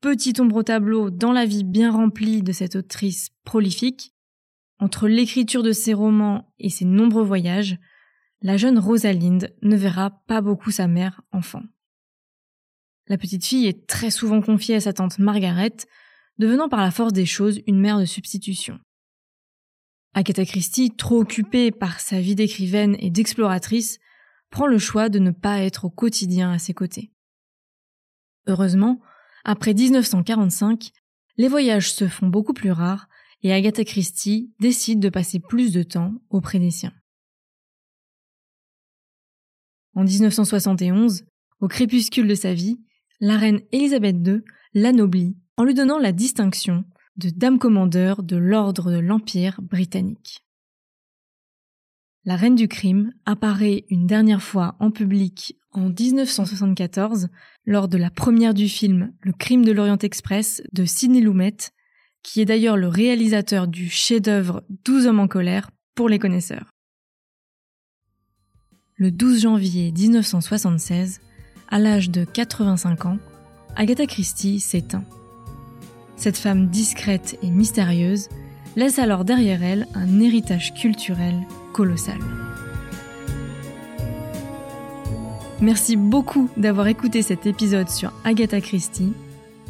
Petit 0.00 0.34
ombre 0.40 0.56
au 0.56 0.62
tableau 0.62 1.10
dans 1.10 1.32
la 1.32 1.46
vie 1.46 1.64
bien 1.64 1.90
remplie 1.90 2.42
de 2.42 2.52
cette 2.52 2.76
autrice 2.76 3.30
prolifique, 3.44 4.14
entre 4.78 5.08
l'écriture 5.08 5.62
de 5.62 5.72
ses 5.72 5.94
romans 5.94 6.52
et 6.58 6.68
ses 6.68 6.84
nombreux 6.84 7.24
voyages, 7.24 7.78
la 8.42 8.56
jeune 8.56 8.78
Rosalinde 8.78 9.54
ne 9.62 9.76
verra 9.76 10.10
pas 10.26 10.42
beaucoup 10.42 10.70
sa 10.70 10.88
mère 10.88 11.22
enfant. 11.32 11.62
La 13.06 13.18
petite 13.18 13.44
fille 13.44 13.66
est 13.66 13.86
très 13.86 14.10
souvent 14.10 14.40
confiée 14.40 14.76
à 14.76 14.80
sa 14.80 14.92
tante 14.92 15.18
Margaret, 15.18 15.76
devenant 16.38 16.68
par 16.68 16.80
la 16.80 16.90
force 16.90 17.12
des 17.12 17.26
choses 17.26 17.60
une 17.66 17.78
mère 17.78 17.98
de 17.98 18.06
substitution. 18.06 18.78
Agatha 20.14 20.44
Christie, 20.44 20.94
trop 20.96 21.20
occupée 21.20 21.70
par 21.70 22.00
sa 22.00 22.20
vie 22.20 22.34
d'écrivaine 22.34 22.96
et 23.00 23.10
d'exploratrice, 23.10 23.98
prend 24.50 24.66
le 24.66 24.78
choix 24.78 25.08
de 25.08 25.18
ne 25.18 25.32
pas 25.32 25.60
être 25.60 25.84
au 25.84 25.90
quotidien 25.90 26.52
à 26.52 26.58
ses 26.58 26.72
côtés. 26.72 27.10
Heureusement, 28.46 29.00
après 29.44 29.74
1945, 29.74 30.92
les 31.36 31.48
voyages 31.48 31.92
se 31.92 32.08
font 32.08 32.28
beaucoup 32.28 32.52
plus 32.52 32.70
rares 32.70 33.08
et 33.42 33.52
Agatha 33.52 33.84
Christie 33.84 34.54
décide 34.60 35.00
de 35.00 35.08
passer 35.10 35.40
plus 35.40 35.72
de 35.72 35.82
temps 35.82 36.14
auprès 36.30 36.58
des 36.58 36.70
siens. 36.70 36.94
En 39.94 40.04
1971, 40.04 41.24
au 41.60 41.68
crépuscule 41.68 42.26
de 42.26 42.34
sa 42.34 42.54
vie, 42.54 42.78
la 43.20 43.36
reine 43.36 43.60
Élisabeth 43.72 44.16
II 44.26 44.42
l'anoblit 44.74 45.36
en 45.56 45.64
lui 45.64 45.74
donnant 45.74 45.98
la 45.98 46.12
distinction 46.12 46.84
de 47.16 47.30
dame 47.30 47.58
commandeur 47.58 48.22
de 48.22 48.36
l'ordre 48.36 48.90
de 48.90 48.98
l'Empire 48.98 49.60
britannique. 49.62 50.44
La 52.24 52.36
reine 52.36 52.54
du 52.54 52.68
crime 52.68 53.12
apparaît 53.26 53.84
une 53.90 54.06
dernière 54.06 54.42
fois 54.42 54.76
en 54.80 54.90
public 54.90 55.58
en 55.72 55.90
1974 55.90 57.28
lors 57.66 57.88
de 57.88 57.98
la 57.98 58.10
première 58.10 58.54
du 58.54 58.68
film 58.68 59.12
Le 59.20 59.32
crime 59.32 59.64
de 59.64 59.72
l'Orient 59.72 59.98
Express 59.98 60.62
de 60.72 60.84
Sidney 60.84 61.20
Lumet, 61.20 61.56
qui 62.22 62.40
est 62.40 62.46
d'ailleurs 62.46 62.76
le 62.76 62.88
réalisateur 62.88 63.68
du 63.68 63.90
chef-d'œuvre 63.90 64.64
12 64.84 65.06
hommes 65.06 65.20
en 65.20 65.28
colère 65.28 65.70
pour 65.94 66.08
les 66.08 66.18
connaisseurs. 66.18 66.70
Le 68.96 69.10
12 69.10 69.42
janvier 69.42 69.92
1976, 69.92 71.20
à 71.70 71.78
l'âge 71.78 72.10
de 72.10 72.24
85 72.24 73.06
ans, 73.06 73.18
Agatha 73.76 74.06
Christie 74.06 74.60
s'éteint. 74.60 75.04
Cette 76.16 76.36
femme 76.36 76.68
discrète 76.68 77.38
et 77.42 77.50
mystérieuse 77.50 78.28
laisse 78.76 78.98
alors 78.98 79.24
derrière 79.24 79.62
elle 79.62 79.86
un 79.94 80.20
héritage 80.20 80.74
culturel 80.74 81.34
colossal. 81.72 82.18
Merci 85.60 85.96
beaucoup 85.96 86.50
d'avoir 86.56 86.88
écouté 86.88 87.22
cet 87.22 87.46
épisode 87.46 87.88
sur 87.88 88.12
Agatha 88.24 88.60
Christie. 88.60 89.12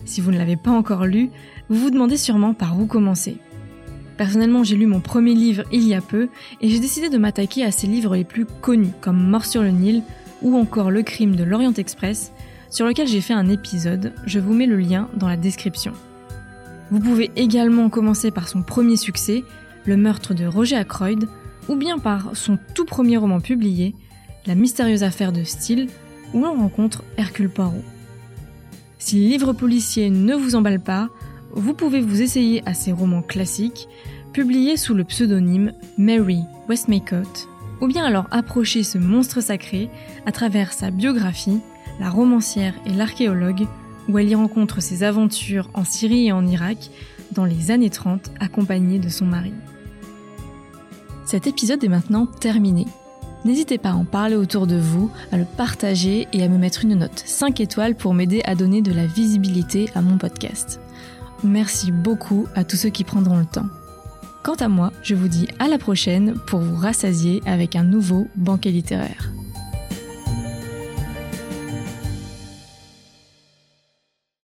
Si 0.05 0.21
vous 0.21 0.33
ne 0.33 0.39
l'avez 0.39 0.57
pas 0.57 0.71
encore 0.71 1.07
lu, 1.07 1.31
vous 1.69 1.79
vous 1.79 1.91
demandez 1.91 2.17
sûrement 2.17 2.55
par 2.55 2.79
où 2.79 2.87
commencer. 2.87 3.39
Personnellement, 4.17 4.65
j'ai 4.65 4.77
lu 4.77 4.87
mon 4.87 5.01
premier 5.01 5.35
livre 5.35 5.65
il 5.73 5.87
y 5.87 5.95
a 5.95 6.01
peu 6.01 6.29
et 6.61 6.69
j'ai 6.69 6.79
décidé 6.79 7.09
de 7.09 7.19
m'attaquer 7.19 7.65
à 7.65 7.71
ces 7.71 7.87
livres 7.87 8.15
les 8.15 8.25
plus 8.25 8.47
connus 8.47 8.93
comme 9.01 9.29
Mort 9.29 9.45
sur 9.45 9.63
le 9.63 9.71
Nil 9.71 10.03
ou 10.45 10.57
encore 10.57 10.93
Le 10.93 11.03
crime 11.03 11.35
de 11.35 11.43
l'Orient 11.43 11.73
Express 11.73 12.33
sur 12.71 12.87
lequel 12.87 13.09
j'ai 13.09 13.21
fait 13.21 13.35
un 13.35 13.49
épisode, 13.49 14.13
je 14.27 14.39
vous 14.39 14.53
mets 14.53 14.67
le 14.67 14.77
lien 14.77 15.09
dans 15.17 15.29
la 15.29 15.37
description. 15.37 15.93
Vous 16.91 17.01
pouvez 17.01 17.31
également 17.37 17.89
commencer 17.89 18.31
par 18.31 18.49
son 18.49 18.63
premier 18.63 18.97
succès, 18.97 19.43
Le 19.87 19.97
meurtre 19.97 20.35
de 20.35 20.45
Roger 20.45 20.77
Ackroyd, 20.77 21.29
ou 21.69 21.77
bien 21.77 21.99
par 21.99 22.37
son 22.37 22.59
tout 22.75 22.85
premier 22.85 23.17
roman 23.17 23.41
publié, 23.41 23.95
La 24.47 24.55
mystérieuse 24.55 25.03
affaire 25.03 25.33
de 25.33 25.45
Steele, 25.45 25.89
où 26.35 26.43
l'on 26.43 26.55
rencontre 26.55 27.05
Hercule 27.17 27.49
Poirot. 27.49 27.85
Si 28.99 29.23
le 29.23 29.29
livre 29.29 29.53
policier 29.53 30.11
ne 30.11 30.35
vous 30.35 30.57
emballe 30.57 30.81
pas, 30.81 31.09
vous 31.53 31.75
pouvez 31.75 32.01
vous 32.01 32.23
essayer 32.23 32.63
à 32.67 32.75
ces 32.75 32.91
romans 32.91 33.23
classiques, 33.23 33.89
publiés 34.33 34.77
sous 34.77 34.95
le 34.95 35.05
pseudonyme 35.05 35.73
Mary 35.97 36.41
Westmacott, 36.69 37.49
ou 37.85 37.87
bien 37.87 38.07
alors 38.07 38.27
approcher 38.31 38.83
ce 38.83 38.97
monstre 38.97 39.43
sacré 39.43 39.91
à 40.25 40.33
travers 40.33 40.73
sa 40.73 40.91
biographie, 40.91 41.61
La 42.01 42.09
romancière 42.09 42.73
et 42.87 42.91
l'archéologue, 42.91 43.67
où 44.09 44.19
elle 44.19 44.31
y 44.31 44.35
rencontre 44.35 44.81
ses 44.81 45.03
aventures 45.03 45.69
en 45.75 45.85
Syrie 45.85 46.29
et 46.29 46.33
en 46.33 46.47
Irak 46.47 46.91
dans 47.33 47.45
les 47.45 47.71
années 47.71 47.91
30 47.91 48.31
accompagnée 48.41 48.99
de 48.99 49.11
son 49.11 49.27
mari. 49.27 49.53
Cet 51.27 51.47
épisode 51.47 51.85
est 51.85 51.89
maintenant 51.89 52.25
terminé. 52.25 52.87
N'hésitez 53.45 53.77
pas 53.77 53.91
à 53.91 53.95
en 53.95 54.05
parler 54.05 54.37
autour 54.37 54.67
de 54.67 54.77
vous, 54.77 55.11
à 55.31 55.37
le 55.37 55.45
partager 55.45 56.27
et 56.33 56.43
à 56.43 56.49
me 56.49 56.57
mettre 56.57 56.85
une 56.85 56.95
note 56.95 57.23
5 57.27 57.61
étoiles 57.61 57.97
pour 57.97 58.15
m'aider 58.15 58.41
à 58.47 58.55
donner 58.55 58.81
de 58.81 58.95
la 58.95 59.07
visibilité 59.07 59.91
à 59.95 60.01
mon 60.01 60.17
podcast. 60.17 60.81
Merci 61.43 61.93
beaucoup 61.93 62.47
à 62.55 62.65
tous 62.65 62.77
ceux 62.77 62.91
qui 62.91 63.05
prendront 63.05 63.39
le 63.39 63.45
temps. 63.45 63.69
Quant 64.45 64.57
à 64.57 64.69
moi, 64.69 64.93
je 65.03 65.15
vous 65.15 65.29
dis 65.29 65.49
à 65.59 65.69
la 65.69 65.79
prochaine 65.79 66.35
pour 66.47 66.61
vous 66.61 66.77
rassasier 66.77 67.43
avec 67.47 67.77
un 67.77 67.83
nouveau 67.83 68.29
banquet 68.37 68.71
littéraire. 68.71 69.33